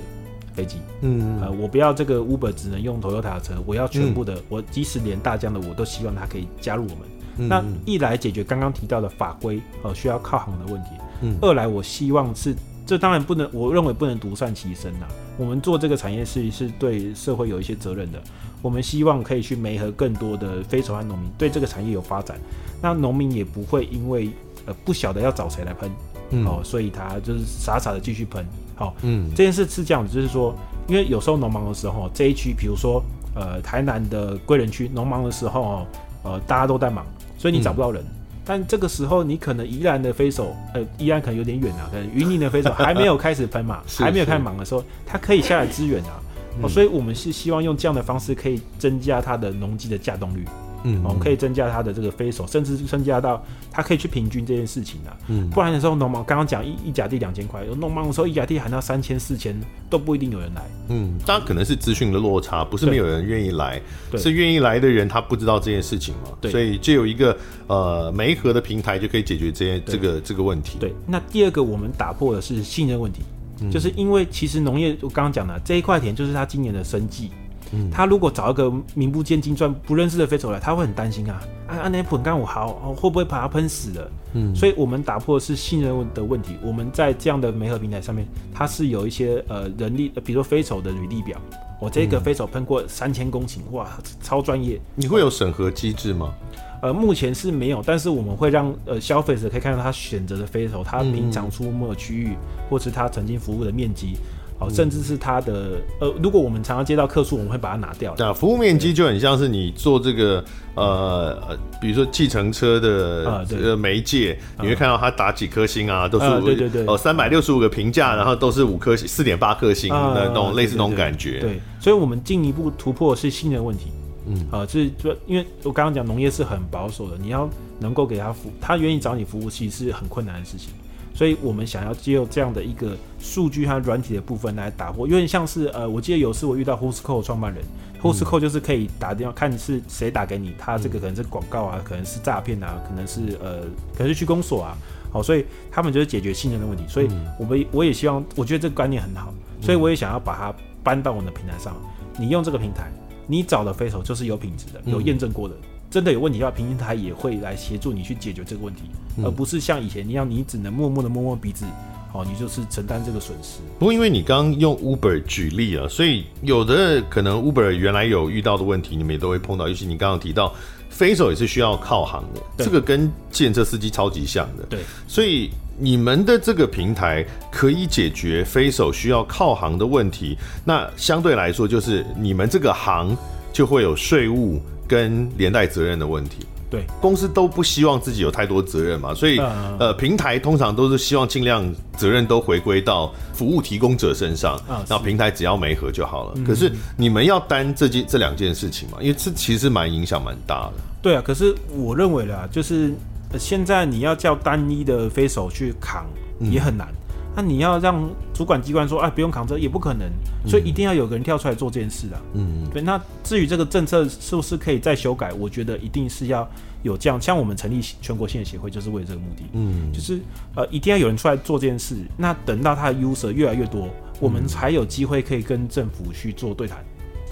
[0.55, 6.99] 飞机，嗯，呃，我不要这个 Uber 只能用 Toyota 的车，我要全部的，嗯、我即使连大疆的，我都希望它可以加入我们。
[7.41, 10.89] 嗯、那一来解决刚刚提到的法规呃需要靠航的问题，
[11.23, 15.07] 嗯，二来我希望是，这当然不能，我认为不能独善其身呐。
[15.39, 18.21] 我们做这个产业是是对社会有一些责任的，
[18.61, 22.37] 我们希望可以去媒合更多的非手和农民，对这个产业有发展。
[22.83, 24.31] 那农民也不会因为
[24.67, 25.91] 呃不晓得要找谁来喷，
[26.31, 30.53] 嗯、哦，所以他就是傻傻的继续喷，好、哦，嗯，这件事是这样子，就是说，
[30.89, 33.01] 因为有时候农忙的时候，这一区，比如说
[33.35, 35.87] 呃台南的归仁区农忙的时候哦，
[36.25, 37.07] 呃大家都在忙，
[37.39, 38.03] 所以你找不到人。
[38.03, 38.18] 嗯、
[38.49, 46.17] 但这个时候你可能宜兰的飞手，呃宜兰可能有点远啊，可能云林的飞手还没有开始喷嘛， 还没有开始忙的时候，他可以下来支援啊，
[46.63, 50.47] 哦，所以我们是希望用这样的方式可以增加它的农机的架动率。
[50.85, 55.17] 嗯，我们可以增加它的这个飞手，甚至增加到他可以去平均这件事情啊。
[55.29, 59.59] 嗯，不然的时候农忙刚刚讲一一甲地两千块，农忙的时候一甲地喊到三千四千
[59.91, 60.63] 都不一定有人来。
[60.89, 63.81] 嗯，当然可能是资讯的落差，不是没有人愿意来，
[64.17, 66.31] 是愿意来的人他不知道这件事情嘛。
[66.41, 70.79] 对，所以就有一个呃媒合的平台就可以解决这些这个这个问题。
[70.79, 73.23] 对，那第二个我们打破的是信任问题，
[73.61, 77.31] 嗯、就是因为其实农业我刚刚讲的这一块田就是他今年的生计。
[77.73, 81.41] 嗯、他如果找一个名不见经传、不认识的飞手来，他会很担心啊！
[81.67, 84.11] 啊啊，那喷干我好，会不会把他喷死了？
[84.35, 86.57] 嗯，所以我们打破的是信任的问题。
[86.63, 91.39] 我们在这样的媒合平台上面，它是有一些呃人力，比如说飞手的履历表。
[91.81, 93.89] 我这个飞手喷过三千公顷，哇，
[94.21, 94.81] 超专业。
[94.97, 96.35] 你会有审核机制吗？
[96.83, 102.37] 呃，目前是没有，但是我们会让呃消费者可以看到他选择的飞手，他平常出没的区域，
[102.69, 104.17] 或是他曾经服务的面积。
[104.61, 108.15] 哦，甚至是它的呃，如果我们常常接到客诉，我们会把它拿掉。
[108.19, 110.45] 那服务面积就很像是你做这个
[110.75, 121.39] 呃，比如说计程车的这个媒介，你会看到它打几颗星啊，都是对对对，哦，三百六十五个评价，然后都是五颗星，四点八颗星的那种类似那种感觉。
[121.41, 123.93] 对，所以我们进一步突破是信任问题。
[124.27, 127.49] 嗯，啊，是就因为我刚刚讲农业是很保守的，你要
[127.79, 130.71] 能够给他服，他愿意找你服务，其实是很困难的事情。
[131.19, 137.61] 所以我们想要借由这样的一个数据和软体的部分来打破，有点像是呃，我记得有次我遇到 Whoscall 创办人
[138.01, 143.63] ，Whoscall 就是可以打电话看是谁打给你，他这个可能是广告啊，可能是诈骗啊，可能是呃，
[143.97, 144.79] 可能是去公所啊，
[145.11, 146.85] 好，所以他们就是解决信任的问题。
[146.87, 150.55] 所以我们我也希望，我觉得这个观念很好，所以我也想要把它
[150.85, 151.77] 搬到我们的平台上。
[152.17, 152.93] 你用这个平台，
[153.27, 155.57] 你找的飞手就是有品质的，有验证过的。
[155.91, 158.83] 真的有问题的话，平台也会来协助你去解决这个问题，
[159.17, 161.65] 嗯、而不是像以前一样，你只能默默的摸摸鼻子，
[162.13, 163.61] 好，你就是承担这个损失。
[163.79, 169.67] 不过因为你刚刚用 Uber 举例啊，所以有的可能 Uber 原来有遇到的问题，你们也都会碰到。
[169.67, 170.55] 尤其你刚刚提到
[170.91, 174.65] 飞手也是需要靠航的，对这个跟建设司机超级像的。
[174.69, 180.37] 对，所以你们的这个平台可以解决飞手需要靠航的问题，
[180.67, 183.17] 那相对来说就是你们这个行
[183.55, 184.61] 就会有税务。
[184.89, 189.39] 跟连带责任的问题，对公司都不希望自己有太多责任嘛，所以
[189.79, 194.59] 呃，平台通常都是希望尽量责任都回归到服务提供者身上，
[194.89, 196.35] 那平台只要没合就好了。
[196.47, 200.73] 可是你们要担这件这两件事情嘛，因为这其实蛮影响蛮大的。
[201.03, 202.93] 对啊，可是我认为啦，就是
[203.39, 206.07] 现在你要叫单一的飞手去扛
[206.41, 206.89] 也很难。
[207.35, 210.11] 那你要让主管机关说，哎，不用扛车也不可能，
[210.47, 212.21] 所以一定要有个人跳出来做这件事啊。
[212.35, 212.83] 嗯，对。
[212.83, 216.49] 那至于这个政策是不是可以再修改，我觉得一定是要
[216.83, 217.21] 有这样。
[217.21, 219.45] 像我们成立全国性的协会，就是为了这个目的。
[219.53, 220.21] 嗯，就是
[220.57, 221.95] 呃，一定要有人出来做这件事。
[222.17, 226.79] 那等到他的 user 越来越多，我们才有机会可以跟政府去做对谈。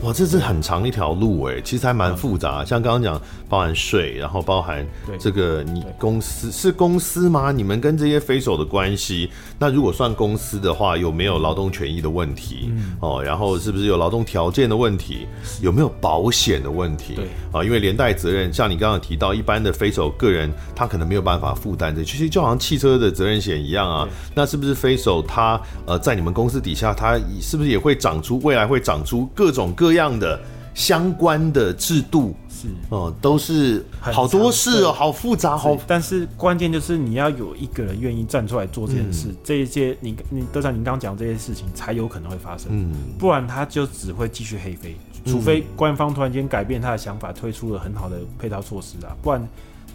[0.03, 2.63] 哇，这是很长一条路哎，其实还蛮复杂。
[2.63, 3.19] 像刚刚讲，
[3.49, 4.87] 包含税，然后包含
[5.19, 7.51] 这个你公司是公司吗？
[7.51, 9.31] 你们跟这些飞手的关系？
[9.59, 12.71] 那如果算公司的话，有没有劳动权益的问题？
[13.01, 15.27] 哦，然后是不是有劳动条件的问题？
[15.63, 17.15] 有没有保险的问题？
[17.15, 24.07] 对啊，因为连带责任，像你刚刚提到，一般的飞手个人他可能没有办法负担这，其实就好像汽车的责任险一样啊。
[24.35, 29.87] 那是不是飞手他呃在你们公司底下，他是不是也会长出未来会长出各种各？
[29.87, 30.37] 各样的
[30.77, 35.75] 相关的制度是哦，都是好多事哦，好复杂，好。
[35.87, 49.49] 但是关键就是你要有一个人愿意站出来做这件事，这一些你你德善，您刚刚讲这些事情才有可能会发生，嗯，不然他就只会继续黑飞，除非官方突然间改变他的想法，推出了很好的配套措施啊，不然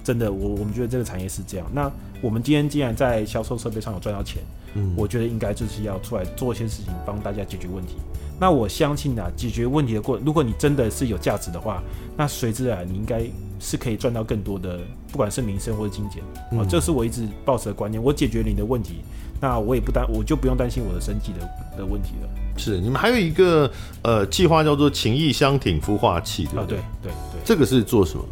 [0.04, 1.68] 真的我我们觉得这个产业是这样。
[1.72, 4.42] 那我们今天既然在销售设备上有赚到钱，
[4.74, 7.98] 嗯，我觉得应该就是要出来做一些事情，帮大家解决问题。
[8.42, 11.84] 那我相信啊，解决问题的过程，如果你真的是有价值的话，
[12.18, 13.22] 那随之而来你应该
[13.60, 14.80] 是可以赚到更多的，
[15.12, 16.24] 不管是名声或者金钱。
[16.54, 18.02] 哦、嗯，这是我一直抱持的观念。
[18.02, 18.96] 我解决你的问题，
[19.40, 22.30] 那我也不担，我就不用担心我的生计的的问题了。
[22.58, 23.72] 是，你们还有一个
[24.02, 26.80] 呃计划叫做“情谊相挺孵化器”对不对？
[27.04, 28.26] 对对对，这个是做什么？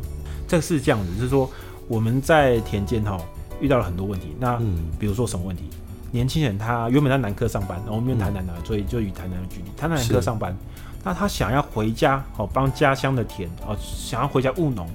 [0.48, 1.48] 这个是这样子，就是说
[1.88, 3.16] 我们在田间哈
[3.62, 4.36] 遇到了很多问题。
[4.40, 4.60] 那
[4.98, 5.66] 比如说什么问题？
[6.12, 10.58] 嗯年轻人他原本在南科上班，然后我们用台南的，所以就以台南的举例，他在南科上班，
[11.04, 14.88] 那他想要回家哦，帮家乡的田哦，想要回家务农，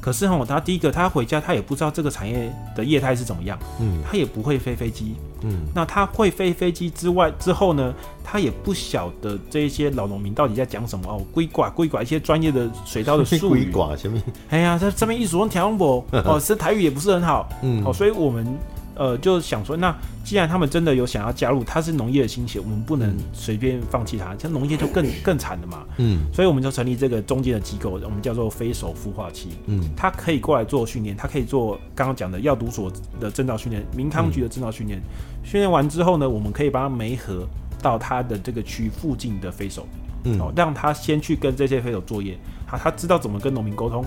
[0.00, 7.94] 可是哈，他第一个他回家他也不知道这个产业的业态是怎么样，嗯，他也不会飞飞机，嗯，那他会飞飞机之外之后呢，
[8.24, 14.18] 他也不晓得这一些老农民到底在讲什么哦，规寡规寡一些专业的水稻的 术语，规寡什么？
[14.48, 18.58] 哎呀，这这边一说条龙博哦， 是台语也不是很好，嗯，哦，所以我们。
[19.02, 19.92] 呃，就想说，那
[20.22, 25.84] 既然他们真的有想要加入，他是农业的心血，我们不能随便放弃他，像农业就更更惨了嘛。
[25.96, 29.48] 嗯，所以我们就成立这个中间的机构，我们叫做飞手孵化器。
[29.66, 35.02] 嗯，他可以过来做训练，他可以做刚刚讲的药毒所的证照训练，民康局的证照训练。
[35.42, 37.44] 训练、嗯、完之后呢，我们可以把他媒合
[37.82, 39.84] 到他的这个区附近的飞手，
[40.22, 44.04] 嗯，哦，让他先去跟这些飞手作业，好，他知道怎么跟农民沟通，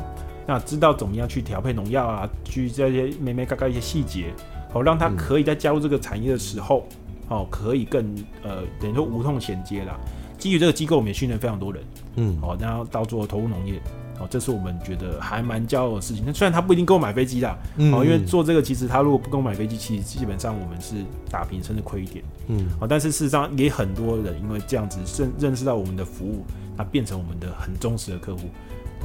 [0.47, 4.33] 那知道怎么样去调配农药啊，去这些眉眉角角一些细节。
[4.75, 6.85] 哦，让他可以在加入这个产业的时候，
[7.29, 8.13] 哦，可以更
[8.43, 9.97] 呃，等于说无痛衔接啦。
[10.37, 11.81] 基于这个机构，我们也训练非常多人，
[12.17, 13.81] 嗯，哦，然后到做投入农业，
[14.19, 16.25] 哦，这是我们觉得还蛮骄傲的事情。
[16.27, 20.95] 那虽然他不一定跟我买飞机啦，嗯，哦，因为做这个其实他如果不跟我买飞机，其实基本上我们是
[21.31, 26.45] 打平甚至亏一点，嗯，哦，但是事实上也很多人因为这样子认认识到我们的服务，
[26.75, 28.49] 那变成我们的很忠实的客户。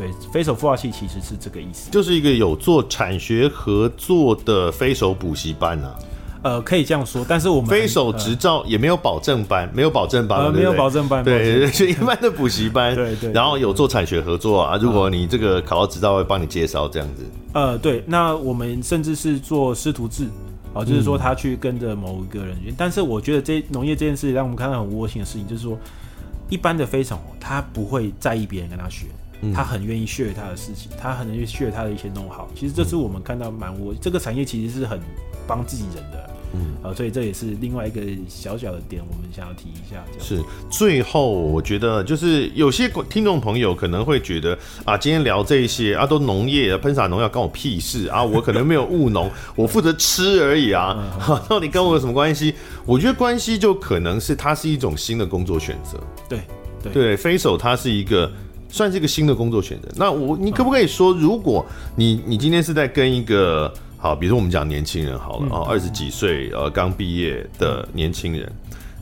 [0.01, 5.95] 对，飞手孵化器其实是这个意思，就是一个有做产学合作的飞手补习班啊。
[6.43, 13.33] 呃，可以这样说，但是我们飞手执照也没有保证班，呃、没有保证班，呃，没有保证班，对，就 一般的补习班， 对，对对。
[13.35, 17.27] 然后有做产学合作啊，如果你这个考到执照，会帮你介绍这样子。
[17.53, 20.25] 呃，对，那我们甚至是做师徒制，
[20.73, 22.75] 哦、呃，就是说他去跟着某一个人员、嗯。
[22.79, 25.77] 但是我觉得这农业这件事让我们看到很窝心的事情，就是说
[26.49, 29.05] 一般的飞手他不会在意别人跟他学。
[29.55, 32.47] 他很愿意 share 他的事情，他很愿意 share 他的一些 know how。
[32.55, 35.01] 其实这是我们看到蛮我这个产业其实是很
[35.47, 40.05] 帮自己人的，嗯，呃，所以这也是另外一个小小的点，我们想要提一下。
[40.21, 51.19] 是最后，我觉得就是有些听众朋友可能会觉得啊，今天聊这些啊，都农业喷洒农药关我屁事啊，我可能没有务农， 我负责吃而已啊，
[51.49, 52.55] 到底跟我有什么关系？
[52.85, 55.99] 我觉得关系就可能是它是一种新的工作选择。
[56.29, 56.41] 对
[56.83, 58.31] 对对，飞手它是一个。
[58.71, 59.89] 算是一个新的工作选择。
[59.97, 61.67] 那我，你可不可以说，如果
[61.97, 68.51] 你你今天是在跟一个好，比如说我们讲年轻人好了啊，二十几岁呃刚毕业的年轻人，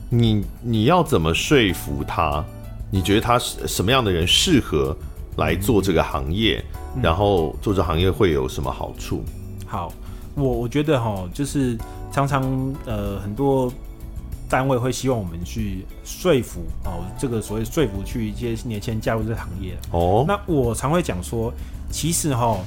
[0.09, 2.43] 你你要怎么说服他？
[2.91, 4.95] 你觉得他是什么样的人适合
[5.37, 6.63] 来做这个行业？
[7.01, 9.23] 然后做这行业会有什么好处？
[9.67, 9.93] 好，
[10.35, 11.77] 我我觉得哈，就是
[12.11, 12.43] 常常
[12.85, 13.71] 呃很多。
[14.49, 20.25] 单位会希望我们去说服哦，这个所谓说服去一些年轻人加入这个行业哦。
[20.27, 21.53] 那我常会讲说，
[21.91, 22.57] 其实哈，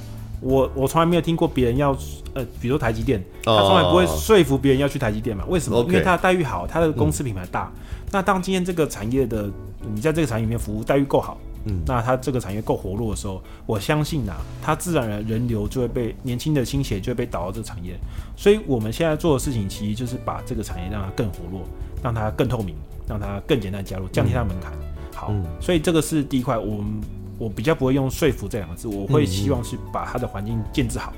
[0.41, 1.91] 我我从来没有听过别人要
[2.35, 5.45] 呃，比如说台积电，他从来不会说服别人要去台积电嘛？
[5.49, 5.81] 为什么？
[5.89, 7.71] 因为他的待遇好，他的公司品牌大。
[8.13, 9.51] 那当今天这个产业的
[9.93, 11.37] 你在这个产业里面服务待遇够好。
[11.65, 17.99] 嗯，那它这个产业够活络的时候，我相信呐、啊，它自然而然人流就会被年轻的倾斜就会被导到这个产业。
[18.37, 21.63] 所以我们现在做的事情，其实就是把这个产业让它更活络，
[22.03, 22.75] 让它更透明，
[23.09, 24.73] 让它更简单加入，降低它的门槛。
[25.15, 27.01] 好、嗯，所以这个是第一块，我们
[27.39, 31.13] 我比较不会用说服这两个字，我会希望是把它的环境建制好。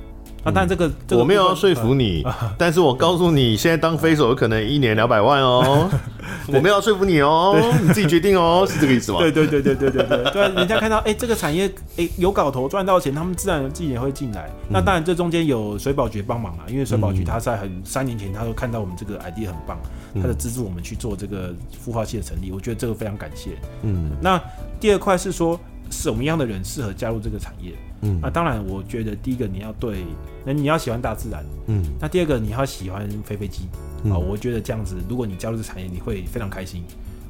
[0.44, 5.90] 啊，但这个、这个、我没有要说服你，呃、 但是我告诉你，现在当飞手有可能一年两百万哦。
[6.48, 9.18] 我没有要说服你哦，你自己决定哦，是这个意思吗？
[9.18, 11.66] 对对对对对对对对，人家看到哎、欸，这个产业
[11.96, 14.70] 哎、欸、有搞头赚到钱，他们自然自己也会进来、嗯。
[14.70, 19.78] 那当然这中间有水保局帮忙啊，因为水保局他在很三年前他都看到我们这个 idea 很棒，
[20.20, 23.52] 他的资助我们去做这个孵化器的成立，我觉得这个非常感谢。
[23.82, 24.38] 嗯，那
[24.78, 27.72] 第二块是说什么样的人适合加入这个产业？
[28.04, 30.04] 嗯，那当然我觉得第一个你要对。
[30.46, 33.62] 那你要喜欢大自然，嗯，那第二个你要喜欢飞飞机，
[34.10, 36.84] 啊、嗯，我觉得这样子，如果你加入这产业，你会非常开心，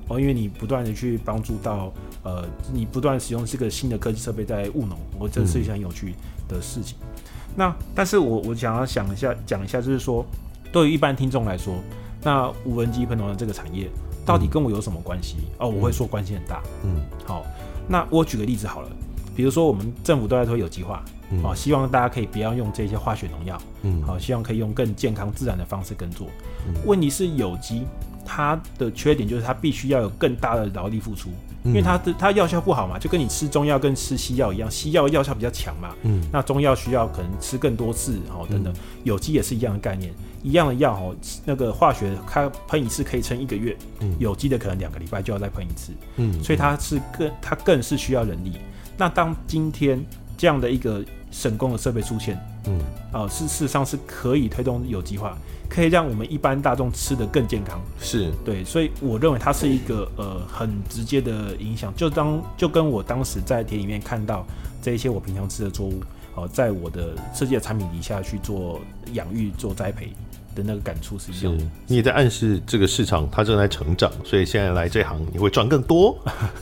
[0.09, 1.93] 哦，因为你不断的去帮助到，
[2.25, 6.13] 呃，你不断使用这个新的科技设备在务农，我这是一件很有趣
[6.49, 6.97] 的事情。
[7.03, 7.23] 嗯、
[7.55, 10.27] 那但是我我想要想一下，讲一下，就是说，
[10.73, 11.77] 对于一般听众来说，
[12.21, 13.89] 那无人机喷农的这个产业
[14.27, 15.37] 到底跟我有什么关系？
[15.59, 17.47] 哦，我会说关系很大，嗯，好，
[17.87, 18.89] 那我举个例子好了，
[19.35, 21.03] 比如说我们政府都在推有机化。
[21.43, 23.61] 啊、嗯，希望大家可以不要用这些化学农药。
[23.83, 26.29] 嗯，好，希望可以用更健康自然的方式耕作。
[26.69, 27.83] 嗯、问题是有机，
[28.25, 31.31] 它的缺点就是它必须要有更大的劳力付出，
[31.65, 35.89] 嗯、因为它的它药效不好嘛，就跟你吃中药跟吃西药一样，西药药效比较强嘛。
[36.03, 38.73] 嗯，那中药需要可能吃更多次，哦，等等。
[38.73, 40.13] 嗯、有机也是一样的概念，
[40.43, 45.93] 一样的药哦，那个化学它喷一次可以撑一个月，嗯，有机的可能两个礼拜就要再喷一次。
[46.17, 48.53] 嗯，所以它是更它更是需要人力。
[48.97, 50.03] 那当今天
[50.37, 52.79] 这样的一个省工的设备出现，嗯，
[53.13, 55.37] 啊，是事实上是可以推动有机化，
[55.69, 58.31] 可以让我们一般大众吃得更健康，是。
[58.45, 64.47] 对，所以我认为它是一个呃很直接的影响，就当就跟我当时在田里面看到
[64.81, 66.01] 这一些我平常吃的作物，
[66.37, 68.81] 哦，在我的设计的产品底下去做
[69.13, 70.11] 养育、做栽培。
[70.55, 76.17] 的那个感触是一样，你也在暗示这个市场它正在成长，所以现在来这行你会赚更多。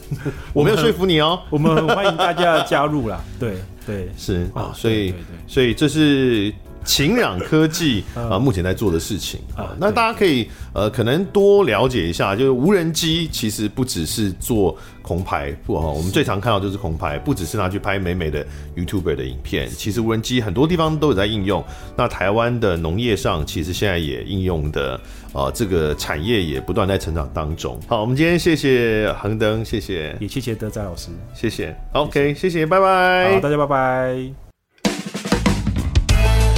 [0.53, 3.22] 我没有说服你哦，我们很欢迎大家加入啦。
[3.38, 5.14] 对对 是啊，所以
[5.47, 6.53] 所以这是。
[6.84, 9.40] 勤壤科技啊，目前在做的事情。
[9.56, 18.44] 啊，那大家可以呃，可能多了解一下，就是无人机其实不只是做空拍，不哈，我们最常看到就是空拍，不只是拿去拍美美的
[18.76, 21.62] YouTuber 的影片，其实无人机很多地方都有在应用。
[21.96, 24.98] 那台湾的农业上，其实现在也应用的
[25.32, 27.78] 啊，这个产业也不断在成长当中。
[27.86, 34.51] 好，我们今天谢谢恒登，谢谢，也谢谢德仔老师，谢谢，OK，谢谢，拜拜，好，大家拜拜。